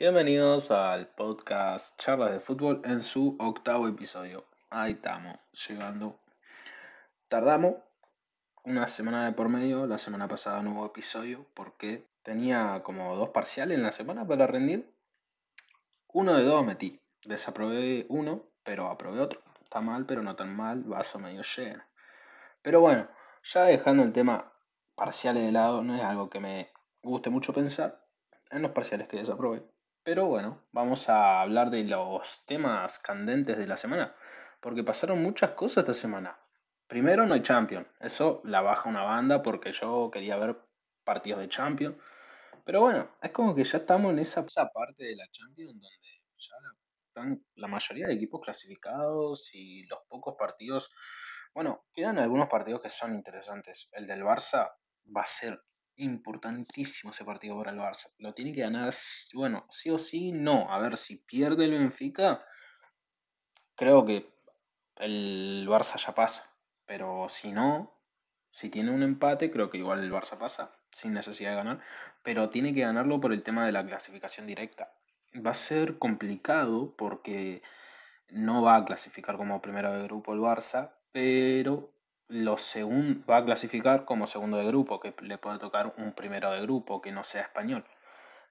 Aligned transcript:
Bienvenidos 0.00 0.70
al 0.70 1.08
podcast 1.08 1.94
Charlas 2.00 2.32
de 2.32 2.40
Fútbol 2.40 2.80
en 2.86 3.02
su 3.02 3.36
octavo 3.38 3.86
episodio. 3.86 4.46
Ahí 4.70 4.92
estamos, 4.92 5.36
llegando. 5.68 6.18
Tardamos 7.28 7.74
una 8.64 8.88
semana 8.88 9.26
de 9.26 9.32
por 9.32 9.50
medio, 9.50 9.86
la 9.86 9.98
semana 9.98 10.26
pasada 10.26 10.62
no 10.62 10.70
hubo 10.70 10.86
episodio 10.86 11.44
porque 11.52 12.08
tenía 12.22 12.80
como 12.82 13.14
dos 13.14 13.28
parciales 13.28 13.76
en 13.76 13.82
la 13.82 13.92
semana 13.92 14.26
para 14.26 14.46
rendir. 14.46 14.90
Uno 16.14 16.34
de 16.34 16.44
dos 16.44 16.64
metí, 16.64 16.98
desaprobé 17.26 18.06
uno, 18.08 18.46
pero 18.64 18.86
aprobé 18.86 19.20
otro. 19.20 19.42
Está 19.62 19.82
mal, 19.82 20.06
pero 20.06 20.22
no 20.22 20.34
tan 20.34 20.56
mal, 20.56 20.82
vaso 20.84 21.18
medio 21.18 21.42
lleno. 21.42 21.84
Pero 22.62 22.80
bueno, 22.80 23.06
ya 23.42 23.64
dejando 23.64 24.02
el 24.04 24.14
tema 24.14 24.50
parciales 24.94 25.42
de 25.42 25.52
lado, 25.52 25.82
no 25.82 25.94
es 25.94 26.02
algo 26.02 26.30
que 26.30 26.40
me 26.40 26.72
guste 27.02 27.28
mucho 27.28 27.52
pensar 27.52 28.02
en 28.50 28.62
los 28.62 28.70
parciales 28.70 29.06
que 29.06 29.18
desaprobé. 29.18 29.62
Pero 30.02 30.26
bueno, 30.26 30.64
vamos 30.72 31.08
a 31.10 31.42
hablar 31.42 31.70
de 31.70 31.84
los 31.84 32.44
temas 32.46 32.98
candentes 32.98 33.58
de 33.58 33.66
la 33.66 33.76
semana, 33.76 34.14
porque 34.60 34.82
pasaron 34.82 35.22
muchas 35.22 35.50
cosas 35.50 35.82
esta 35.82 35.94
semana. 35.94 36.38
Primero 36.86 37.26
no 37.26 37.34
hay 37.34 37.42
Champions, 37.42 37.86
eso 38.00 38.40
la 38.44 38.62
baja 38.62 38.88
una 38.88 39.02
banda 39.02 39.42
porque 39.42 39.72
yo 39.72 40.10
quería 40.10 40.36
ver 40.38 40.56
partidos 41.04 41.40
de 41.40 41.48
Champions. 41.48 41.96
Pero 42.64 42.80
bueno, 42.80 43.10
es 43.22 43.30
como 43.30 43.54
que 43.54 43.64
ya 43.64 43.78
estamos 43.78 44.12
en 44.12 44.20
esa, 44.20 44.44
parte 44.44 45.04
de 45.04 45.16
la 45.16 45.26
Champions 45.30 45.72
donde 45.72 45.88
ya 46.38 46.54
están 47.08 47.44
la 47.56 47.68
mayoría 47.68 48.06
de 48.06 48.14
equipos 48.14 48.40
clasificados 48.40 49.54
y 49.54 49.84
los 49.84 50.00
pocos 50.08 50.34
partidos, 50.38 50.90
bueno, 51.54 51.84
quedan 51.92 52.18
algunos 52.18 52.48
partidos 52.48 52.80
que 52.80 52.90
son 52.90 53.14
interesantes. 53.14 53.88
El 53.92 54.06
del 54.06 54.22
Barça 54.22 54.72
va 55.14 55.22
a 55.22 55.26
ser 55.26 55.62
importantísimo 56.00 57.12
ese 57.12 57.24
partido 57.24 57.56
para 57.56 57.72
el 57.72 57.78
Barça. 57.78 58.12
Lo 58.18 58.34
tiene 58.34 58.52
que 58.52 58.62
ganar, 58.62 58.92
bueno, 59.34 59.66
sí 59.70 59.90
o 59.90 59.98
sí, 59.98 60.32
no. 60.32 60.72
A 60.72 60.78
ver, 60.78 60.96
si 60.96 61.16
pierde 61.16 61.64
el 61.64 61.72
Benfica, 61.72 62.44
creo 63.74 64.04
que 64.04 64.32
el 64.96 65.66
Barça 65.68 65.96
ya 66.04 66.14
pasa. 66.14 66.50
Pero 66.86 67.28
si 67.28 67.52
no, 67.52 67.96
si 68.50 68.68
tiene 68.68 68.90
un 68.90 69.02
empate, 69.02 69.50
creo 69.50 69.70
que 69.70 69.78
igual 69.78 70.02
el 70.02 70.12
Barça 70.12 70.36
pasa, 70.38 70.72
sin 70.90 71.12
necesidad 71.12 71.50
de 71.50 71.56
ganar. 71.56 71.80
Pero 72.22 72.50
tiene 72.50 72.74
que 72.74 72.80
ganarlo 72.80 73.20
por 73.20 73.32
el 73.32 73.42
tema 73.42 73.64
de 73.64 73.72
la 73.72 73.86
clasificación 73.86 74.46
directa. 74.46 74.92
Va 75.34 75.52
a 75.52 75.54
ser 75.54 75.98
complicado 75.98 76.94
porque 76.96 77.62
no 78.28 78.62
va 78.62 78.76
a 78.76 78.84
clasificar 78.84 79.36
como 79.36 79.60
primero 79.60 79.92
de 79.92 80.04
grupo 80.04 80.32
el 80.32 80.40
Barça, 80.40 80.94
pero 81.12 81.92
los 82.30 82.76
va 83.28 83.38
a 83.38 83.44
clasificar 83.44 84.04
como 84.04 84.26
segundo 84.26 84.56
de 84.56 84.66
grupo, 84.66 85.00
que 85.00 85.12
le 85.22 85.36
puede 85.36 85.58
tocar 85.58 85.92
un 85.98 86.12
primero 86.12 86.50
de 86.52 86.62
grupo 86.62 87.02
que 87.02 87.10
no 87.12 87.24
sea 87.24 87.42
español. 87.42 87.84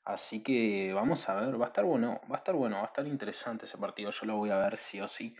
Así 0.03 0.43
que 0.43 0.91
vamos 0.93 1.29
a 1.29 1.35
ver, 1.35 1.59
va 1.59 1.65
a 1.65 1.67
estar 1.67 1.85
bueno, 1.85 2.19
va 2.29 2.35
a 2.35 2.39
estar 2.39 2.55
bueno, 2.55 2.77
va 2.77 2.83
a 2.83 2.87
estar 2.87 3.07
interesante 3.07 3.65
ese 3.65 3.77
partido. 3.77 4.11
Yo 4.11 4.25
lo 4.25 4.37
voy 4.37 4.49
a 4.49 4.57
ver 4.57 4.77
sí 4.77 4.99
o 4.99 5.07
sí. 5.07 5.35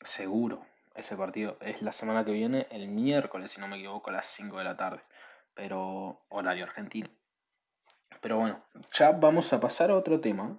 Seguro. 0.00 0.64
Ese 0.94 1.16
partido 1.16 1.58
es 1.60 1.82
la 1.82 1.92
semana 1.92 2.24
que 2.24 2.32
viene, 2.32 2.66
el 2.70 2.88
miércoles, 2.88 3.52
si 3.52 3.60
no 3.60 3.68
me 3.68 3.76
equivoco, 3.76 4.10
a 4.10 4.14
las 4.14 4.26
5 4.26 4.58
de 4.58 4.64
la 4.64 4.76
tarde. 4.76 5.00
Pero 5.54 6.24
horario 6.28 6.64
argentino. 6.64 7.08
Pero 8.20 8.38
bueno, 8.38 8.64
ya 8.92 9.12
vamos 9.12 9.52
a 9.52 9.60
pasar 9.60 9.90
a 9.90 9.96
otro 9.96 10.20
tema 10.20 10.58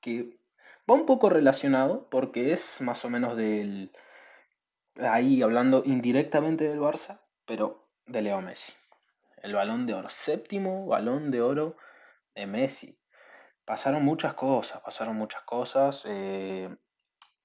que 0.00 0.38
va 0.88 0.94
un 0.94 1.06
poco 1.06 1.28
relacionado 1.28 2.08
porque 2.08 2.52
es 2.52 2.80
más 2.80 3.04
o 3.04 3.10
menos 3.10 3.36
del, 3.36 3.90
ahí 4.98 5.42
hablando 5.42 5.82
indirectamente 5.84 6.68
del 6.68 6.80
Barça, 6.80 7.20
pero 7.44 7.88
de 8.06 8.22
Leo 8.22 8.40
Messi. 8.40 8.72
El 9.42 9.54
balón 9.54 9.86
de 9.86 9.94
oro, 9.94 10.08
séptimo 10.10 10.86
balón 10.86 11.30
de 11.30 11.40
oro 11.40 11.76
de 12.34 12.46
Messi. 12.46 12.98
Pasaron 13.64 14.04
muchas 14.04 14.34
cosas, 14.34 14.80
pasaron 14.80 15.16
muchas 15.16 15.42
cosas. 15.42 16.02
Eh, 16.06 16.74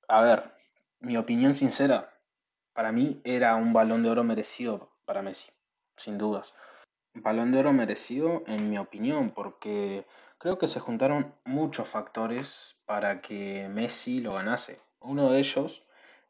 a 0.07 0.21
ver, 0.21 0.55
mi 0.99 1.17
opinión 1.17 1.53
sincera, 1.53 2.13
para 2.73 2.91
mí 2.91 3.21
era 3.23 3.55
un 3.55 3.73
balón 3.73 4.03
de 4.03 4.09
oro 4.09 4.23
merecido 4.23 4.91
para 5.05 5.21
Messi, 5.21 5.51
sin 5.97 6.17
dudas. 6.17 6.53
balón 7.13 7.51
de 7.51 7.59
oro 7.59 7.73
merecido 7.73 8.43
en 8.47 8.69
mi 8.69 8.77
opinión, 8.79 9.31
porque 9.31 10.07
creo 10.39 10.57
que 10.57 10.67
se 10.67 10.79
juntaron 10.79 11.35
muchos 11.45 11.87
factores 11.87 12.77
para 12.85 13.21
que 13.21 13.67
Messi 13.69 14.21
lo 14.21 14.31
ganase. 14.31 14.81
Uno 14.99 15.29
de 15.29 15.39
ellos 15.39 15.83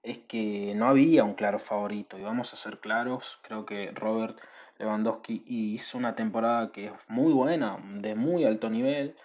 es 0.04 0.20
que 0.20 0.74
no 0.76 0.88
había 0.88 1.24
un 1.24 1.34
claro 1.34 1.60
favorito. 1.60 2.18
Y 2.18 2.24
vamos 2.24 2.54
a 2.54 2.58
ser 2.58 2.80
claros, 2.80 3.40
creo 3.42 3.66
que 3.66 3.92
Robert 3.92 4.40
Lewandowski 4.78 5.44
hizo 5.48 5.98
una 5.98 6.16
temporada 6.16 6.72
que 6.72 6.88
es 6.88 6.94
muy 7.08 7.34
buena, 7.34 7.80
de 8.02 8.16
muy 8.16 8.44
alto 8.44 8.70
nivel, 8.70 9.16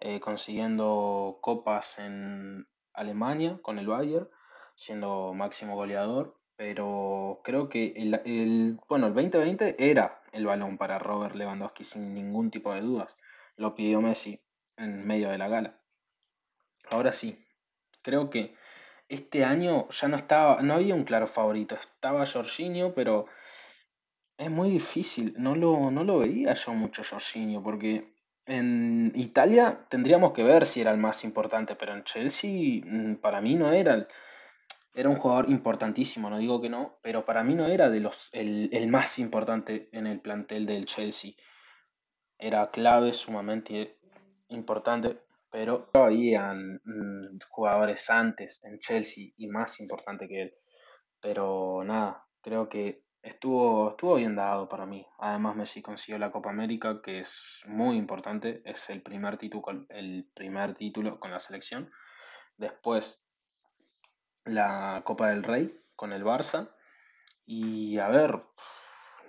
eh, 0.00 0.20
consiguiendo 0.20 1.38
copas 1.40 1.98
en 1.98 2.66
Alemania 2.92 3.58
con 3.62 3.78
el 3.78 3.86
Bayern, 3.86 4.28
siendo 4.74 5.32
máximo 5.34 5.76
goleador. 5.76 6.36
Pero 6.56 7.40
creo 7.42 7.68
que 7.68 7.94
el, 7.96 8.78
bueno, 8.88 9.08
el 9.08 9.14
2020 9.14 9.76
era 9.90 10.22
el 10.32 10.46
balón 10.46 10.78
para 10.78 10.98
Robert 10.98 11.34
Lewandowski 11.34 11.84
sin 11.84 12.14
ningún 12.14 12.50
tipo 12.50 12.72
de 12.72 12.80
dudas. 12.80 13.16
Lo 13.56 13.74
pidió 13.74 14.00
Messi 14.00 14.40
en 14.76 15.06
medio 15.06 15.30
de 15.30 15.38
la 15.38 15.48
gala. 15.48 15.78
Ahora 16.90 17.12
sí, 17.12 17.44
creo 18.02 18.30
que 18.30 18.54
este 19.08 19.44
año 19.44 19.88
ya 19.90 20.08
no 20.08 20.16
estaba, 20.16 20.62
no 20.62 20.74
había 20.74 20.94
un 20.94 21.04
claro 21.04 21.26
favorito. 21.26 21.74
Estaba 21.74 22.26
Jorginho, 22.26 22.94
pero 22.94 23.26
es 24.38 24.50
muy 24.50 24.70
difícil. 24.70 25.34
No 25.38 25.54
lo, 25.54 25.90
no 25.90 26.04
lo 26.04 26.18
veía 26.18 26.54
yo 26.54 26.72
mucho 26.72 27.02
Jorginho, 27.04 27.62
porque 27.62 28.14
en 28.46 29.12
Italia 29.14 29.86
tendríamos 29.88 30.32
que 30.32 30.44
ver 30.44 30.66
si 30.66 30.80
era 30.80 30.90
el 30.90 30.98
más 30.98 31.24
importante, 31.24 31.76
pero 31.76 31.94
en 31.94 32.04
Chelsea 32.04 32.82
mm, 32.84 33.16
para 33.16 33.40
mí 33.40 33.54
no 33.54 33.72
era 33.72 34.06
era 34.94 35.08
un 35.08 35.16
jugador 35.16 35.50
importantísimo, 35.50 36.30
no 36.30 36.38
digo 36.38 36.60
que 36.60 36.68
no, 36.68 36.98
pero 37.02 37.24
para 37.24 37.42
mí 37.42 37.54
no 37.54 37.66
era 37.66 37.90
de 37.90 38.00
los, 38.00 38.30
el, 38.32 38.70
el 38.72 38.88
más 38.88 39.18
importante 39.18 39.88
en 39.92 40.06
el 40.06 40.20
plantel 40.20 40.66
del 40.66 40.86
Chelsea. 40.86 41.32
Era 42.38 42.70
clave, 42.70 43.12
sumamente 43.12 43.98
importante, 44.48 45.18
pero 45.54 45.88
habían 45.92 46.80
mm, 46.84 47.38
jugadores 47.48 48.10
antes 48.10 48.60
en 48.64 48.80
Chelsea 48.80 49.26
y 49.36 49.46
más 49.46 49.78
importante 49.78 50.26
que 50.26 50.42
él. 50.42 50.54
Pero 51.20 51.84
nada, 51.84 52.26
creo 52.42 52.68
que 52.68 53.04
estuvo, 53.22 53.90
estuvo 53.90 54.16
bien 54.16 54.34
dado 54.34 54.68
para 54.68 54.84
mí. 54.84 55.06
Además 55.20 55.54
Messi 55.54 55.80
consiguió 55.80 56.18
la 56.18 56.32
Copa 56.32 56.50
América, 56.50 57.00
que 57.00 57.20
es 57.20 57.62
muy 57.68 57.96
importante, 57.96 58.62
es 58.64 58.90
el 58.90 59.00
primer 59.00 59.36
título, 59.36 59.86
el 59.90 60.28
primer 60.34 60.74
título 60.74 61.20
con 61.20 61.30
la 61.30 61.38
selección. 61.38 61.88
Después 62.56 63.22
la 64.46 65.02
Copa 65.04 65.28
del 65.28 65.44
Rey 65.44 65.72
con 65.94 66.12
el 66.12 66.24
Barça. 66.24 66.74
Y 67.46 67.98
a 67.98 68.08
ver, 68.08 68.42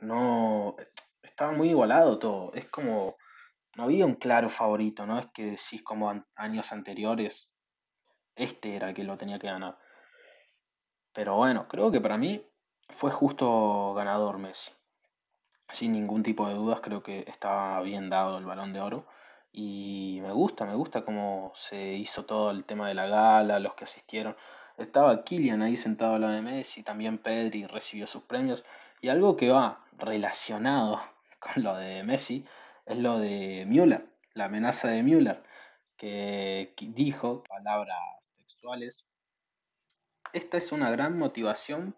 no 0.02 0.76
estaba 1.22 1.52
muy 1.52 1.70
igualado 1.70 2.18
todo. 2.18 2.52
Es 2.56 2.66
como 2.66 3.16
no 3.76 3.84
había 3.84 4.06
un 4.06 4.16
claro 4.16 4.50
favorito, 4.50 5.06
¿no? 5.06 5.20
Es 5.20 5.28
que 5.28 5.46
decís 5.46 5.84
como 5.84 6.24
años 6.36 6.72
anteriores, 6.72 7.52
este 8.36 8.76
era 8.76 8.90
el 8.90 8.96
que 8.96 9.04
lo 9.04 9.18
tenía 9.18 9.40
que 9.40 9.48
ganar. 9.48 9.78
Pero 11.14 11.36
bueno, 11.36 11.68
creo 11.68 11.92
que 11.92 12.02
para 12.02 12.18
mí 12.18 12.46
fue 12.90 13.12
justo 13.12 13.94
ganador 13.94 14.38
Messi. 14.38 14.72
Sin 15.70 15.94
ningún 15.94 16.24
tipo 16.24 16.48
de 16.48 16.56
dudas, 16.56 16.80
creo 16.82 17.02
que 17.04 17.26
estaba 17.28 17.82
bien 17.82 18.10
dado 18.10 18.38
el 18.38 18.46
balón 18.46 18.74
de 18.74 18.82
oro. 18.82 19.08
Y 19.52 20.20
me 20.22 20.32
gusta, 20.32 20.66
me 20.66 20.76
gusta 20.76 21.06
cómo 21.06 21.52
se 21.56 21.94
hizo 21.94 22.26
todo 22.26 22.52
el 22.52 22.66
tema 22.66 22.88
de 22.88 22.94
la 22.94 23.08
gala, 23.08 23.60
los 23.60 23.74
que 23.74 23.86
asistieron. 23.86 24.36
Estaba 24.78 25.24
Kylian 25.24 25.62
ahí 25.62 25.78
sentado 25.78 26.16
al 26.16 26.22
lado 26.22 26.34
de 26.34 26.42
Messi, 26.42 26.84
también 26.84 27.18
Pedri 27.18 27.66
recibió 27.66 28.06
sus 28.08 28.24
premios. 28.24 28.66
Y 29.02 29.08
algo 29.08 29.38
que 29.38 29.50
va 29.50 29.86
relacionado 29.98 31.02
con 31.40 31.64
lo 31.64 31.76
de 31.76 32.04
Messi 32.04 32.46
es 32.86 32.98
lo 32.98 33.20
de 33.20 33.66
Müller, 33.68 34.06
la 34.34 34.46
amenaza 34.46 34.90
de 34.90 35.04
Müller, 35.04 35.44
que 35.98 36.74
dijo, 36.80 37.44
palabras 37.44 38.32
textuales, 38.38 39.06
esta 40.34 40.58
es 40.58 40.72
una 40.72 40.92
gran 40.92 41.18
motivación 41.18 41.96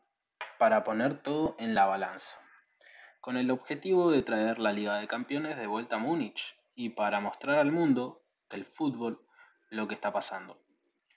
para 0.59 0.83
poner 0.83 1.21
todo 1.21 1.55
en 1.59 1.73
la 1.75 1.85
balanza, 1.85 2.39
con 3.19 3.37
el 3.37 3.51
objetivo 3.51 4.11
de 4.11 4.21
traer 4.23 4.59
la 4.59 4.71
Liga 4.71 4.97
de 4.97 5.07
Campeones 5.07 5.57
de 5.57 5.67
vuelta 5.67 5.95
a 5.95 5.99
Múnich 5.99 6.57
y 6.75 6.89
para 6.89 7.19
mostrar 7.19 7.57
al 7.57 7.71
mundo 7.71 8.23
del 8.49 8.65
fútbol 8.65 9.25
lo 9.69 9.87
que 9.87 9.95
está 9.95 10.13
pasando 10.13 10.61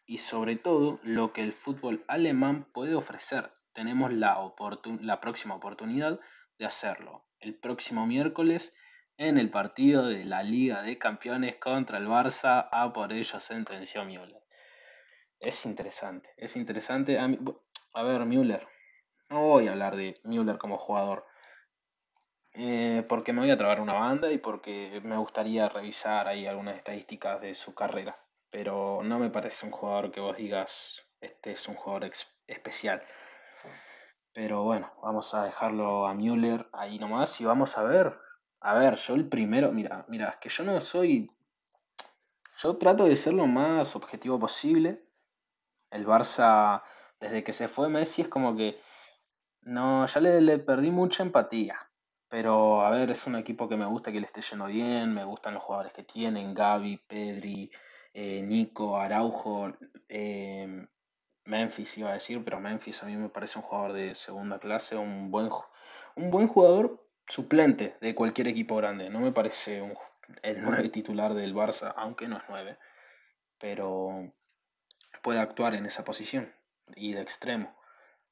y 0.07 0.19
sobre 0.19 0.57
todo 0.57 0.99
lo 1.05 1.33
que 1.33 1.43
el 1.43 1.53
fútbol 1.53 2.05
alemán 2.09 2.65
puede 2.73 2.97
ofrecer. 2.97 3.53
Tenemos 3.73 4.13
la, 4.13 4.37
la 5.01 5.21
próxima 5.21 5.55
oportunidad 5.55 6.19
de 6.59 6.67
hacerlo 6.67 7.25
el 7.41 7.55
próximo 7.55 8.07
miércoles 8.07 8.75
en 9.21 9.37
el 9.37 9.51
partido 9.51 10.07
de 10.07 10.25
la 10.25 10.43
Liga 10.43 10.83
de 10.83 10.97
Campeones 10.97 11.57
contra 11.57 11.99
el 11.99 12.09
Barça, 12.09 12.71
a 12.73 12.91
por 12.91 13.13
ello 13.13 13.39
sentenció 13.39 14.03
Müller. 14.07 14.43
Es 15.39 15.67
interesante, 15.67 16.33
es 16.39 16.57
interesante. 16.57 17.19
A, 17.19 18.03
ver, 18.03 18.25
Müller, 18.25 18.67
no 19.29 19.43
voy 19.43 19.69
a 19.69 19.73
hablar 19.73 19.97
de 19.97 20.19
Müller 20.25 20.57
como 20.57 20.79
jugador. 20.79 21.27
eh, 22.55 23.05
porque 23.11 23.35
me 23.35 23.43
voy 23.43 23.51
a 23.51 23.59
trabar 23.59 23.83
una 23.83 23.93
banda 23.93 24.33
y 24.33 24.39
porque 24.39 25.03
me 25.05 25.19
gustaría 25.19 25.69
revisar 25.69 26.27
ahí 26.27 26.47
algunas 26.47 26.79
estadísticas 26.79 27.43
de 27.43 27.55
su 27.55 27.75
carrera. 27.75 28.17
Pero 28.49 29.03
no 29.05 29.19
me 29.19 29.29
parece 29.29 29.67
un 29.67 29.73
jugador 29.73 30.11
que 30.11 30.21
vos 30.21 30.39
digas, 30.39 31.03
este 31.21 31.53
es 31.53 31.69
un 31.69 31.75
jugador 31.75 32.11
especial. 32.47 33.03
Pero 34.33 34.63
bueno, 34.63 34.91
vamos 35.03 35.35
a 35.35 35.45
dejarlo 35.45 36.07
a 36.07 36.15
Müller 36.15 36.71
ahí 36.73 36.99
nomás 36.99 37.39
y 37.43 37.45
vamos 37.45 37.77
a 37.77 37.83
ver. 37.83 38.30
A 38.61 38.75
ver, 38.75 38.97
yo 38.97 39.15
el 39.15 39.27
primero, 39.27 39.73
mira, 39.73 40.05
mira, 40.09 40.29
es 40.29 40.37
que 40.37 40.49
yo 40.51 40.65
no 40.65 40.81
soy. 40.81 41.31
Yo 42.59 42.77
trato 42.77 43.05
de 43.05 43.17
ser 43.17 43.33
lo 43.33 43.47
más 43.47 43.97
objetivo 43.97 44.39
posible. 44.39 45.03
El 45.91 46.07
Barça, 46.07 46.83
desde 47.19 47.43
que 47.43 47.55
se 47.55 47.69
fue 47.69 47.89
Messi, 47.89 48.23
es 48.23 48.29
como 48.29 48.55
que. 48.55 48.79
No, 49.63 50.07
ya 50.07 50.21
le, 50.21 50.59
perdí 50.59 50.91
mucha 50.91 51.23
empatía. 51.23 51.79
Pero 52.29 52.83
a 52.83 52.91
ver, 52.91 53.11
es 53.11 53.27
un 53.27 53.37
equipo 53.37 53.69
que 53.69 53.77
me 53.77 53.87
gusta 53.87 54.13
que 54.13 54.21
le 54.21 54.27
esté 54.27 54.43
yendo 54.43 54.67
bien, 54.67 55.13
me 55.15 55.25
gustan 55.25 55.55
los 55.55 55.63
jugadores 55.63 55.93
que 55.93 56.05
tienen, 56.05 56.55
Gaby, 56.55 56.99
Pedri, 56.99 57.71
eh, 58.15 58.43
Nico, 58.43 58.97
Araujo, 58.97 59.73
eh, 60.09 60.87
Memphis 61.45 61.99
iba 61.99 62.11
a 62.11 62.15
decir, 62.15 62.45
pero 62.45 62.61
Memphis 62.61 63.03
a 63.03 63.07
mí 63.07 63.17
me 63.17 63.31
parece 63.31 63.59
un 63.59 63.65
jugador 63.65 63.95
de 63.95 64.15
segunda 64.15 64.61
clase, 64.61 64.97
un 64.97 65.31
buen, 65.31 65.51
un 66.15 66.31
buen 66.31 66.47
jugador 66.47 67.10
suplente 67.27 67.97
de 68.01 68.15
cualquier 68.15 68.49
equipo 68.49 68.77
grande. 68.77 69.11
No 69.11 69.21
me 69.21 69.33
parece 69.33 69.81
un, 69.83 69.95
el 70.43 70.63
9 70.63 70.89
titular 70.89 71.35
del 71.35 71.55
Barça, 71.55 71.93
aunque 71.97 72.29
no 72.29 72.37
es 72.37 72.43
9, 72.49 72.79
pero 73.59 74.33
puede 75.23 75.41
actuar 75.41 75.75
en 75.75 75.87
esa 75.87 76.05
posición 76.05 76.53
y 76.95 77.13
de 77.13 77.23
extremo. 77.23 77.75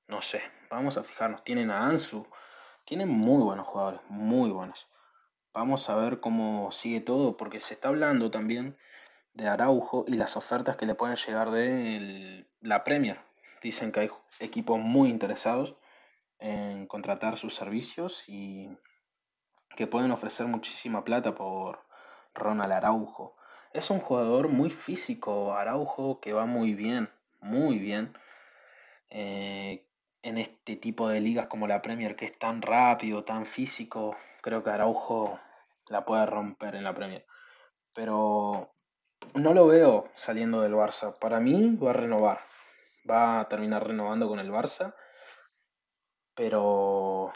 No 0.07 0.23
sé, 0.23 0.43
vamos 0.71 0.97
a 0.97 1.05
fijarnos. 1.05 1.45
Tienen 1.45 1.71
a 1.71 1.87
Ansu, 1.87 2.27
tienen 2.85 3.09
muy 3.09 3.43
buenos 3.43 3.67
jugadores, 3.67 4.01
muy 4.09 4.51
buenos. 4.51 4.89
Vamos 5.53 5.89
a 5.91 5.97
ver 5.97 6.21
cómo 6.21 6.73
sigue 6.73 7.01
todo, 7.01 7.37
porque 7.37 7.61
se 7.61 7.75
está 7.75 7.89
hablando 7.89 8.31
también 8.31 8.77
de 9.35 9.49
Araujo 9.49 10.05
y 10.09 10.15
las 10.15 10.37
ofertas 10.37 10.77
que 10.77 10.87
le 10.87 10.95
pueden 10.95 11.17
llegar 11.17 11.51
de 11.51 12.47
la 12.61 12.85
Premier. 12.85 13.21
Dicen 13.63 13.93
que 13.93 14.01
hay 14.01 14.11
equipos 14.41 14.79
muy 14.79 15.09
interesados 15.09 15.77
en 16.39 16.87
contratar 16.87 17.37
sus 17.37 17.55
servicios 17.55 18.29
y 18.29 18.69
que 19.77 19.87
pueden 19.87 20.11
ofrecer 20.11 20.47
muchísima 20.47 21.05
plata 21.05 21.35
por 21.35 21.85
Ronald 22.35 22.73
Araujo. 22.73 23.37
Es 23.73 23.91
un 23.91 24.01
jugador 24.01 24.49
muy 24.49 24.71
físico, 24.71 25.55
Araujo, 25.55 26.21
que 26.21 26.33
va 26.33 26.47
muy 26.47 26.75
bien, 26.75 27.11
muy 27.41 27.79
bien. 27.79 28.17
Eh, 29.11 29.87
en 30.23 30.39
este 30.39 30.77
tipo 30.77 31.09
de 31.09 31.21
ligas 31.21 31.47
como 31.47 31.67
la 31.67 31.83
Premier, 31.83 32.17
que 32.17 32.25
es 32.25 32.39
tan 32.39 32.63
rápido, 32.63 33.25
tan 33.25 33.47
físico, 33.47 34.17
creo 34.43 34.63
que 34.63 34.71
Araujo 34.71 35.39
la 35.89 36.05
puede 36.05 36.27
romper 36.27 36.75
en 36.75 36.85
la 36.85 36.95
Premier. 36.95 37.25
Pero 37.95 38.75
no 39.35 39.55
lo 39.55 39.67
veo 39.67 40.09
saliendo 40.15 40.61
del 40.61 40.75
Barça. 40.75 41.19
Para 41.19 41.41
mí 41.41 41.77
va 41.77 41.91
a 41.91 41.95
renovar. 41.95 42.39
Va 43.09 43.41
a 43.41 43.49
terminar 43.49 43.87
renovando 43.87 44.29
con 44.29 44.39
el 44.39 44.51
Barça. 44.51 44.95
Pero 46.39 47.33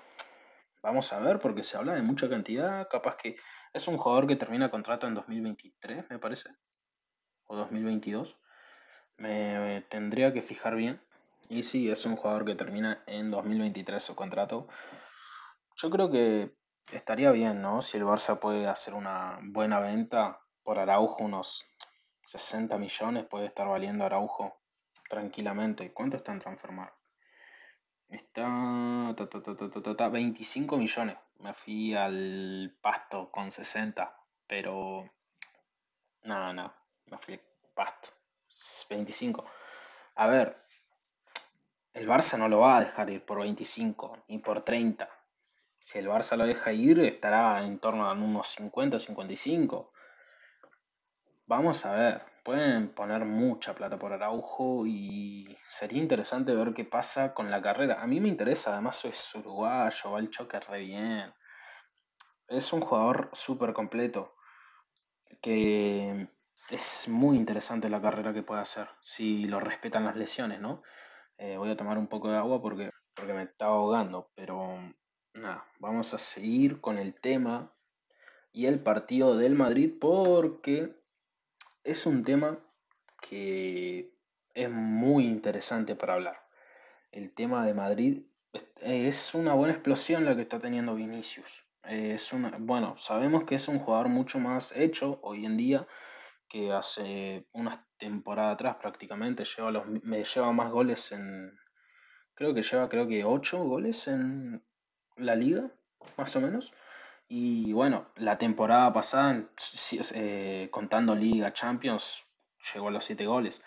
vamos 0.81 1.13
a 1.13 1.19
ver, 1.19 1.41
porque 1.41 1.65
se 1.65 1.77
habla 1.77 1.95
de 1.95 2.03
mucha 2.03 2.29
cantidad. 2.29 2.87
Capaz 2.89 3.17
que 3.17 3.35
es 3.73 3.89
un 3.89 3.99
jugador 3.99 4.29
que 4.29 4.37
termina 4.37 4.71
contrato 4.71 5.09
en 5.09 5.15
2023, 5.15 6.09
me 6.09 6.21
parece. 6.21 6.51
O 7.49 7.57
2022. 7.57 8.39
Me 9.17 9.85
tendría 9.91 10.33
que 10.33 10.41
fijar 10.41 10.77
bien. 10.77 11.03
Y 11.49 11.65
sí, 11.65 11.91
es 11.91 12.07
un 12.07 12.15
jugador 12.15 12.45
que 12.45 12.55
termina 12.55 13.03
en 13.09 13.33
2023 13.33 14.01
su 14.01 14.15
contrato. 14.15 14.69
Yo 15.75 15.91
creo 15.91 16.09
que 16.09 16.55
estaría 16.93 17.33
bien, 17.33 17.61
¿no? 17.61 17.83
Si 17.83 17.97
el 17.97 18.05
Barça 18.05 18.39
puede 18.39 18.69
hacer 18.69 18.95
una 18.95 19.41
buena 19.43 19.81
venta 19.81 20.39
por 20.63 20.79
Araujo, 20.79 21.25
unos 21.25 21.67
60 22.27 22.79
millones 22.79 23.27
puede 23.29 23.47
estar 23.47 23.67
valiendo 23.67 24.05
Araujo 24.05 24.61
tranquilamente. 25.09 25.93
¿Cuánto 25.93 26.19
está 26.19 26.31
en? 26.31 26.41
Está 28.13 30.09
25 30.09 30.77
millones. 30.77 31.17
Me 31.39 31.55
fui 31.55 31.95
al 31.95 32.77
pasto 32.81 33.31
con 33.31 33.51
60, 33.51 34.15
pero 34.47 35.11
no, 36.25 36.53
no, 36.53 36.75
me 37.07 37.19
fui 37.19 37.35
al 37.35 37.41
pasto. 37.75 38.11
25. 38.91 39.45
A 40.17 40.27
ver, 40.27 40.63
el 41.95 42.09
Barça 42.09 42.39
no 42.39 42.49
lo 42.49 42.61
va 42.61 42.77
a 42.77 42.81
dejar 42.85 43.09
ir 43.11 43.25
por 43.25 43.41
25 43.41 44.25
ni 44.29 44.39
por 44.39 44.63
30. 44.63 45.09
Si 45.79 45.99
el 45.99 46.09
Barça 46.09 46.37
lo 46.37 46.47
deja 46.47 46.73
ir, 46.73 47.01
estará 47.01 47.65
en 47.65 47.79
torno 47.79 48.09
a 48.09 48.13
unos 48.13 48.49
50, 48.49 48.99
55. 48.99 49.93
Vamos 51.47 51.85
a 51.87 51.93
ver, 51.93 52.32
pueden 52.43 52.95
poner 52.95 53.25
mucha 53.25 53.75
plata 53.75 53.99
por 53.99 54.13
Araujo 54.13 54.87
y 54.87 55.57
sería 55.67 56.03
interesante 56.03 56.55
ver 56.55 56.75
qué 56.75 56.85
pasa 56.85 57.35
con 57.35 57.51
la 57.51 57.63
carrera. 57.63 58.03
A 58.03 58.07
mí 58.07 58.21
me 58.21 58.29
interesa, 58.29 58.73
además 58.73 59.05
es 59.05 59.35
uruguayo, 59.35 60.11
va 60.11 60.19
el 60.19 60.31
choque 60.31 60.61
re 60.61 60.81
bien. 60.81 61.33
Es 62.49 62.73
un 62.73 62.81
jugador 62.81 63.31
súper 63.33 63.73
completo 63.73 64.35
que 65.41 66.29
es 66.71 67.09
muy 67.09 67.37
interesante 67.37 67.89
la 67.89 68.03
carrera 68.03 68.33
que 68.33 68.43
puede 68.43 68.61
hacer 68.61 68.89
si 69.01 69.45
lo 69.47 69.61
respetan 69.61 70.05
las 70.05 70.17
lesiones, 70.17 70.61
¿no? 70.61 70.83
Eh, 71.39 71.57
voy 71.57 71.71
a 71.71 71.77
tomar 71.77 71.99
un 71.99 72.09
poco 72.09 72.31
de 72.31 72.37
agua 72.37 72.61
porque, 72.61 72.91
porque 73.15 73.33
me 73.33 73.45
estaba 73.45 73.75
ahogando, 73.75 74.31
pero 74.35 74.79
nada, 75.35 75.65
vamos 75.79 76.15
a 76.15 76.19
seguir 76.19 76.81
con 76.81 76.99
el 76.99 77.15
tema 77.15 77.73
y 78.53 78.67
el 78.67 78.83
partido 78.83 79.37
del 79.37 79.55
Madrid 79.55 79.95
porque 80.01 81.02
es 81.85 82.07
un 82.07 82.23
tema 82.23 82.59
que 83.21 84.13
es 84.55 84.71
muy 84.71 85.25
interesante 85.25 85.95
para 85.95 86.15
hablar. 86.15 86.43
El 87.11 87.33
tema 87.33 87.65
de 87.67 87.75
Madrid 87.75 88.23
es 88.81 89.35
una 89.35 89.55
buena 89.55 89.75
explosión 89.75 90.25
la 90.25 90.35
que 90.35 90.43
está 90.43 90.59
teniendo 90.59 90.95
Vinicius. 90.95 91.65
Es 91.85 92.33
una, 92.33 92.57
bueno, 92.59 92.97
sabemos 92.99 93.45
que 93.45 93.57
es 93.57 93.69
un 93.69 93.79
jugador 93.79 94.09
mucho 94.09 94.39
más 94.39 94.73
hecho 94.77 95.19
hoy 95.23 95.45
en 95.47 95.57
día 95.57 95.87
que 96.49 96.71
hace 96.73 97.47
una 97.53 97.87
temporada 97.97 98.53
atrás 98.53 98.77
prácticamente. 98.77 99.45
Lleva 99.45 99.71
los, 99.71 99.87
me 99.87 100.23
lleva 100.23 100.53
más 100.53 100.71
goles 100.71 101.13
en. 101.13 101.59
Creo 102.35 102.55
que 102.55 102.63
lleva 102.63 102.89
creo 102.89 103.09
que 103.09 103.25
8 103.25 103.65
goles 103.65 104.07
en 104.09 104.63
la 105.17 105.35
liga, 105.35 105.71
más 106.17 106.37
o 106.37 106.41
menos. 106.41 106.73
Y 107.29 107.73
bueno, 107.73 108.09
la 108.17 108.37
temporada 108.39 108.93
pasada, 108.93 109.49
eh, 110.15 110.69
contando 110.71 111.15
Liga 111.15 111.53
Champions, 111.53 112.25
llegó 112.73 112.89
a 112.89 112.91
los 112.91 113.05
7 113.05 113.27
goles. 113.27 113.63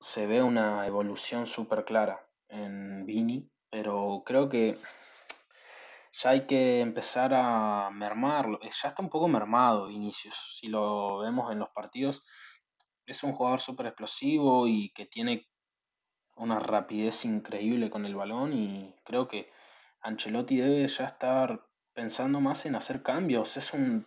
Se 0.00 0.26
ve 0.26 0.42
una 0.42 0.86
evolución 0.86 1.46
súper 1.46 1.84
clara 1.84 2.24
en 2.48 3.04
Vini, 3.04 3.50
pero 3.70 4.22
creo 4.24 4.48
que 4.48 4.78
ya 6.12 6.30
hay 6.30 6.46
que 6.46 6.80
empezar 6.80 7.32
a 7.34 7.90
mermarlo. 7.90 8.60
Ya 8.62 8.88
está 8.88 9.02
un 9.02 9.10
poco 9.10 9.28
mermado 9.28 9.88
Vinicius. 9.88 10.58
Si 10.58 10.68
lo 10.68 11.18
vemos 11.18 11.52
en 11.52 11.58
los 11.58 11.70
partidos, 11.70 12.24
es 13.06 13.22
un 13.22 13.32
jugador 13.32 13.60
súper 13.60 13.86
explosivo 13.86 14.66
y 14.66 14.90
que 14.90 15.06
tiene 15.06 15.48
una 16.36 16.58
rapidez 16.58 17.24
increíble 17.24 17.90
con 17.90 18.04
el 18.04 18.14
balón 18.14 18.52
y 18.52 18.94
creo 19.04 19.26
que 19.28 19.50
Ancelotti 20.00 20.56
debe 20.56 20.86
ya 20.86 21.06
estar 21.06 21.67
pensando 21.98 22.40
más 22.40 22.64
en 22.64 22.76
hacer 22.76 23.02
cambios. 23.02 23.56
Es 23.56 23.74
un. 23.74 24.06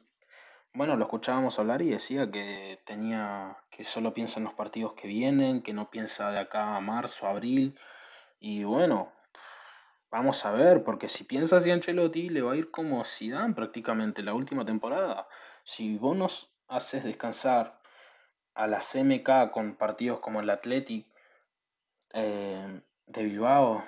Bueno, 0.73 0.95
lo 0.95 1.03
escuchábamos 1.03 1.59
hablar 1.59 1.81
y 1.81 1.89
decía 1.89 2.31
que 2.31 2.79
tenía. 2.85 3.57
que 3.69 3.83
solo 3.83 4.13
piensa 4.13 4.39
en 4.39 4.45
los 4.45 4.53
partidos 4.53 4.93
que 4.93 5.09
vienen, 5.09 5.61
que 5.61 5.73
no 5.73 5.89
piensa 5.89 6.31
de 6.31 6.39
acá 6.39 6.77
a 6.77 6.79
marzo, 6.79 7.27
abril. 7.27 7.77
Y 8.39 8.63
bueno, 8.63 9.11
vamos 10.09 10.45
a 10.45 10.53
ver, 10.53 10.85
porque 10.85 11.09
si 11.09 11.25
piensa 11.25 11.57
así 11.57 11.69
Ancelotti, 11.69 12.29
le 12.29 12.41
va 12.41 12.53
a 12.53 12.55
ir 12.55 12.71
como 12.71 13.03
Zidane 13.03 13.53
prácticamente 13.53 14.23
la 14.23 14.35
última 14.35 14.63
temporada. 14.63 15.27
Si 15.65 15.97
vos 15.97 16.15
nos 16.15 16.49
haces 16.69 17.03
descansar 17.03 17.81
a 18.53 18.67
la 18.67 18.79
CMK 18.79 19.51
con 19.51 19.75
partidos 19.75 20.21
como 20.21 20.39
el 20.39 20.49
Athletic 20.49 21.07
eh, 22.13 22.81
de 23.05 23.23
Bilbao, 23.23 23.83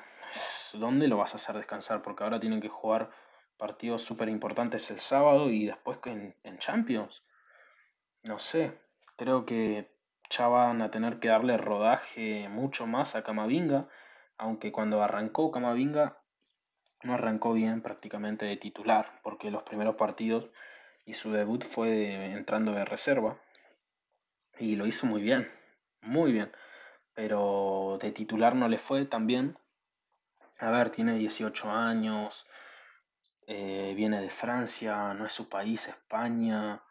¿dónde 0.74 1.07
lo 1.07 1.15
vas 1.19 1.33
a 1.33 1.38
hacer 1.38 1.55
descansar? 1.55 2.01
Porque 2.01 2.25
ahora 2.25 2.41
tienen 2.41 2.60
que 2.60 2.67
jugar 2.67 3.23
partidos 3.57 4.03
súper 4.03 4.29
importantes 4.29 4.89
el 4.91 5.00
sábado 5.00 5.50
y 5.50 5.65
después 5.65 6.00
en, 6.05 6.36
en 6.43 6.57
Champions. 6.57 7.24
No 8.24 8.39
sé, 8.39 8.77
creo 9.17 9.45
que 9.45 9.91
ya 10.29 10.48
van 10.48 10.81
a 10.81 10.91
tener 10.91 11.19
que 11.19 11.27
darle 11.27 11.57
rodaje 11.57 12.48
mucho 12.50 12.88
más 12.88 13.15
a 13.15 13.24
Camavinga, 13.24 13.88
aunque 14.38 14.72
cuando 14.72 15.03
arrancó 15.03 15.51
Camavinga 15.51 16.17
no 17.03 17.13
arrancó 17.13 17.53
bien 17.53 17.81
prácticamente 17.81 18.45
de 18.45 18.57
titular, 18.57 19.19
porque 19.24 19.51
los 19.51 19.63
primeros 19.63 19.95
partidos 19.95 20.50
y 21.05 21.13
su 21.13 21.31
debut 21.31 21.63
fue 21.63 22.31
entrando 22.31 22.72
de 22.72 22.86
reserva 22.86 23.38
y 24.57 24.75
lo 24.75 24.86
hizo 24.86 25.05
muy 25.05 25.22
bien, 25.22 25.51
muy 26.01 26.31
bien, 26.31 26.51
pero 27.13 27.98
de 28.01 28.12
titular 28.12 28.55
no 28.55 28.67
le 28.67 28.77
fue 28.77 29.05
tan 29.05 29.27
bien. 29.27 29.57
A 30.60 30.69
ver, 30.69 30.91
tiene 30.91 31.15
18 31.15 31.69
años, 31.69 32.48
eh, 33.47 33.93
viene 33.95 34.21
de 34.21 34.29
Francia, 34.29 35.13
no 35.13 35.25
es 35.25 35.31
su 35.31 35.50
país, 35.50 35.88
España. 35.88 36.83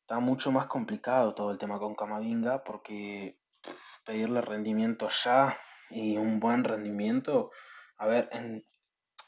Está 0.00 0.20
mucho 0.20 0.52
más 0.52 0.66
complicado 0.66 1.34
todo 1.34 1.50
el 1.50 1.58
tema 1.58 1.78
con 1.78 1.94
Camavinga 1.94 2.64
porque 2.64 3.38
pedirle 4.04 4.40
rendimiento 4.40 5.08
ya 5.08 5.58
y 5.90 6.16
un 6.16 6.40
buen 6.40 6.64
rendimiento, 6.64 7.50
a 7.96 8.06
ver, 8.06 8.28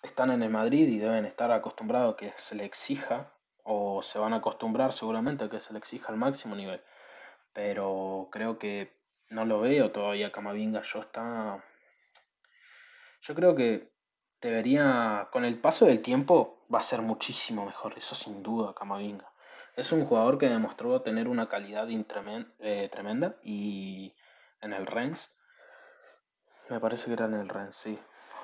están 0.03 0.31
en 0.31 0.43
el 0.43 0.51
Madrid 0.51 0.89
y 0.89 0.99
deben 0.99 1.25
estar 1.25 1.51
acostumbrados 1.51 2.15
a 2.15 2.17
que 2.17 2.33
se 2.37 2.55
le 2.55 2.65
exija 2.65 3.33
o 3.63 4.03
se 4.03 4.19
van 4.19 4.33
a 4.33 4.37
acostumbrar 4.37 4.93
seguramente 4.93 5.45
a 5.45 5.49
que 5.49 5.61
se 5.61 5.73
le 5.73 5.79
exija 5.79 6.13
al 6.13 6.19
máximo 6.19 6.55
nivel. 6.55 6.83
Pero 7.53 8.29
creo 8.31 8.59
que 8.59 8.97
no 9.29 9.45
lo 9.45 9.61
veo 9.61 9.91
todavía 9.93 10.33
Camavinga. 10.33 10.83
Yo 10.83 11.01
está. 11.01 11.65
Yo 13.23 13.35
creo 13.35 13.57
que 13.57 13.96
debería. 14.47 15.29
Con 15.33 15.45
el 15.45 15.59
paso 15.59 15.87
del 15.87 16.01
tiempo 16.01 16.65
va 16.73 16.79
a 16.79 16.83
ser 16.83 17.03
muchísimo 17.03 17.65
mejor. 17.67 17.95
Eso 17.97 18.15
sin 18.15 18.43
duda, 18.43 18.75
Camavinga. 18.75 19.31
Es 19.77 19.93
un 19.93 20.07
jugador 20.07 20.39
que 20.39 20.49
demostró 20.49 21.03
tener 21.03 21.29
una 21.29 21.49
calidad 21.49 21.87
eh, 21.91 22.89
tremenda 22.91 23.37
y 23.43 24.15
en 24.63 24.73
el 24.73 24.87
Rennes. 24.87 25.35
Me 26.71 26.81
parece 26.81 27.07
que 27.07 27.13
era 27.13 27.27
en 27.27 27.35
el 27.35 27.49
Rennes, 27.49 27.77
sí. 27.77 27.99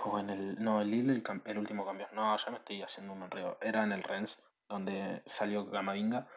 O 0.04 0.18
en 0.18 0.30
el. 0.30 0.62
No, 0.62 0.82
el 0.82 0.90
Lille, 0.90 1.22
el, 1.44 1.58
último 1.58 1.86
cambio. 1.86 2.06
No, 2.12 2.36
ya 2.36 2.50
me 2.50 2.58
estoy 2.58 2.82
haciendo 2.82 3.12
un 3.12 3.22
enredo. 3.22 3.56
Era 3.60 3.82
en 3.82 3.92
el 3.92 4.02
Rennes 4.02 4.42
donde 4.68 5.22
salió 5.26 5.70
Camavinga. 5.70 6.28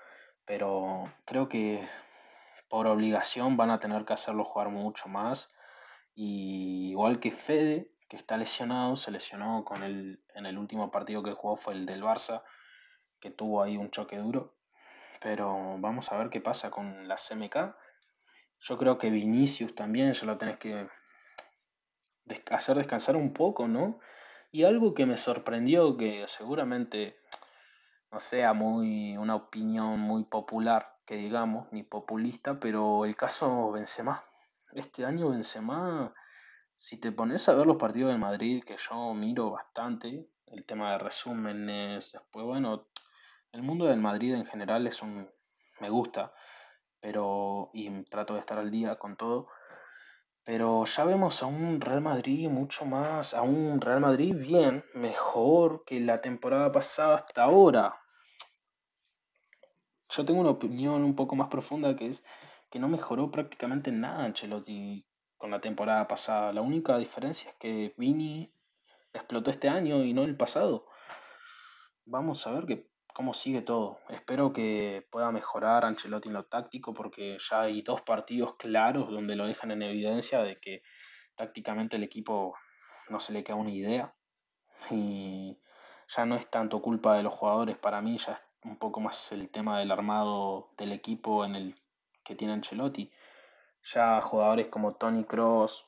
Pero 0.45 1.11
creo 1.25 1.49
que 1.49 1.81
por 2.69 2.87
obligación 2.87 3.57
van 3.57 3.71
a 3.71 3.79
tener 3.79 4.05
que 4.05 4.13
hacerlo 4.13 4.45
jugar 4.45 4.69
mucho 4.69 5.09
más. 5.09 5.51
Y 6.13 6.91
igual 6.91 7.19
que 7.19 7.31
Fede, 7.31 7.91
que 8.07 8.17
está 8.17 8.37
lesionado, 8.37 8.95
se 8.95 9.11
lesionó 9.11 9.63
con 9.65 9.83
el, 9.83 10.23
en 10.35 10.45
el 10.45 10.57
último 10.57 10.91
partido 10.91 11.23
que 11.23 11.33
jugó 11.33 11.55
fue 11.57 11.73
el 11.73 11.85
del 11.85 12.03
Barça, 12.03 12.43
que 13.19 13.31
tuvo 13.31 13.63
ahí 13.63 13.77
un 13.77 13.91
choque 13.91 14.17
duro. 14.17 14.55
Pero 15.21 15.77
vamos 15.79 16.11
a 16.11 16.17
ver 16.17 16.29
qué 16.29 16.41
pasa 16.41 16.69
con 16.69 17.07
la 17.07 17.15
CMK. 17.15 17.75
Yo 18.59 18.77
creo 18.77 18.97
que 18.97 19.09
Vinicius 19.09 19.73
también 19.75 20.13
ya 20.13 20.25
lo 20.25 20.37
tenés 20.37 20.57
que 20.57 20.87
hacer 22.51 22.77
descansar 22.77 23.15
un 23.15 23.33
poco, 23.33 23.67
¿no? 23.67 23.99
Y 24.51 24.63
algo 24.63 24.93
que 24.93 25.05
me 25.05 25.17
sorprendió, 25.17 25.97
que 25.97 26.25
seguramente 26.27 27.19
no 28.11 28.19
sea 28.19 28.53
muy 28.53 29.17
una 29.17 29.35
opinión 29.35 29.99
muy 29.99 30.23
popular, 30.23 30.95
que 31.05 31.15
digamos, 31.15 31.67
ni 31.71 31.83
populista, 31.83 32.59
pero 32.59 33.05
el 33.05 33.15
caso 33.15 33.71
Benzema. 33.71 34.23
Este 34.71 35.05
año 35.05 35.29
Benzema, 35.29 36.13
si 36.75 36.97
te 36.97 37.11
pones 37.11 37.47
a 37.49 37.53
ver 37.53 37.65
los 37.65 37.77
partidos 37.77 38.11
de 38.11 38.17
Madrid, 38.17 38.63
que 38.63 38.77
yo 38.77 39.13
miro 39.13 39.51
bastante, 39.51 40.27
el 40.47 40.65
tema 40.65 40.91
de 40.91 40.99
resúmenes, 40.99 42.11
después, 42.11 42.45
bueno, 42.45 42.87
el 43.51 43.63
mundo 43.63 43.85
del 43.85 43.99
Madrid 43.99 44.33
en 44.33 44.45
general 44.45 44.85
es 44.87 45.01
un... 45.01 45.29
me 45.79 45.89
gusta, 45.89 46.33
pero... 46.99 47.71
y 47.73 48.03
trato 48.03 48.33
de 48.33 48.39
estar 48.41 48.57
al 48.57 48.71
día 48.71 48.95
con 48.97 49.15
todo. 49.15 49.47
Pero 50.43 50.85
ya 50.85 51.05
vemos 51.05 51.41
a 51.41 51.47
un 51.47 51.81
Real 51.81 52.01
Madrid 52.01 52.49
mucho 52.49 52.85
más, 52.85 53.33
a 53.33 53.41
un 53.41 53.81
Real 53.81 53.99
Madrid 53.99 54.35
bien, 54.35 54.85
mejor 54.93 55.83
que 55.85 55.99
la 55.99 56.21
temporada 56.21 56.71
pasada 56.71 57.15
hasta 57.17 57.43
ahora 57.43 57.99
yo 60.09 60.25
tengo 60.25 60.41
una 60.41 60.51
opinión 60.51 61.03
un 61.03 61.15
poco 61.15 61.35
más 61.35 61.49
profunda 61.49 61.95
que 61.95 62.07
es 62.07 62.23
que 62.69 62.79
no 62.79 62.87
mejoró 62.87 63.31
prácticamente 63.31 63.91
nada 63.91 64.25
Ancelotti 64.25 65.05
con 65.45 65.51
la 65.51 65.61
temporada 65.61 66.07
pasada. 66.07 66.51
La 66.53 66.61
única 66.61 66.97
diferencia 66.97 67.51
es 67.51 67.55
que 67.57 67.93
Vini 67.97 68.51
explotó 69.13 69.51
este 69.51 69.69
año 69.69 70.03
y 70.03 70.11
no 70.11 70.23
el 70.23 70.35
pasado. 70.35 70.87
Vamos 72.03 72.47
a 72.47 72.51
ver 72.51 72.65
que, 72.65 72.89
cómo 73.13 73.35
sigue 73.35 73.61
todo. 73.61 73.99
Espero 74.09 74.53
que 74.53 75.07
pueda 75.11 75.31
mejorar 75.31 75.85
Ancelotti 75.85 76.29
en 76.29 76.33
lo 76.33 76.45
táctico 76.45 76.95
porque 76.95 77.37
ya 77.39 77.61
hay 77.61 77.83
dos 77.83 78.01
partidos 78.01 78.55
claros 78.55 79.11
donde 79.11 79.35
lo 79.35 79.45
dejan 79.45 79.69
en 79.69 79.83
evidencia 79.83 80.41
de 80.41 80.59
que 80.59 80.81
tácticamente 81.35 81.97
el 81.97 82.03
equipo 82.03 82.55
no 83.09 83.19
se 83.19 83.31
le 83.31 83.43
queda 83.43 83.57
una 83.57 83.69
idea. 83.69 84.15
Y 84.89 85.59
ya 86.07 86.25
no 86.25 86.37
es 86.37 86.49
tanto 86.49 86.81
culpa 86.81 87.17
de 87.17 87.21
los 87.21 87.35
jugadores, 87.35 87.77
para 87.77 88.01
mí 88.01 88.17
ya 88.17 88.41
un 88.63 88.79
poco 88.79 88.99
más 88.99 89.31
el 89.31 89.51
tema 89.51 89.77
del 89.77 89.91
armado 89.91 90.71
del 90.75 90.91
equipo 90.91 91.45
en 91.45 91.53
el 91.55 91.75
que 92.23 92.33
tiene 92.33 92.53
Ancelotti. 92.53 93.11
Ya 93.93 94.21
jugadores 94.21 94.67
como 94.67 94.95
Tony 94.95 95.23
Cross, 95.23 95.85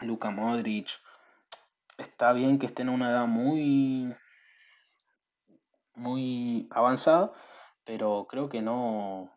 Luka 0.00 0.30
Modric, 0.30 0.88
está 1.98 2.32
bien 2.32 2.58
que 2.58 2.66
estén 2.66 2.88
a 2.88 2.92
una 2.92 3.10
edad 3.10 3.26
muy 3.26 4.14
muy 5.94 6.68
avanzada, 6.70 7.32
pero 7.84 8.26
creo 8.28 8.48
que 8.48 8.62
no 8.62 9.30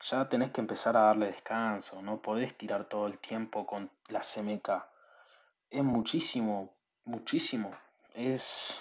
ya 0.00 0.28
tenés 0.28 0.50
que 0.50 0.60
empezar 0.60 0.96
a 0.96 1.02
darle 1.02 1.26
descanso, 1.26 2.00
no 2.02 2.22
podés 2.22 2.56
tirar 2.56 2.88
todo 2.88 3.06
el 3.06 3.18
tiempo 3.18 3.66
con 3.66 3.90
la 4.08 4.20
CMK. 4.20 4.70
Es 5.70 5.84
muchísimo, 5.84 6.74
muchísimo. 7.04 7.72
Es 8.14 8.78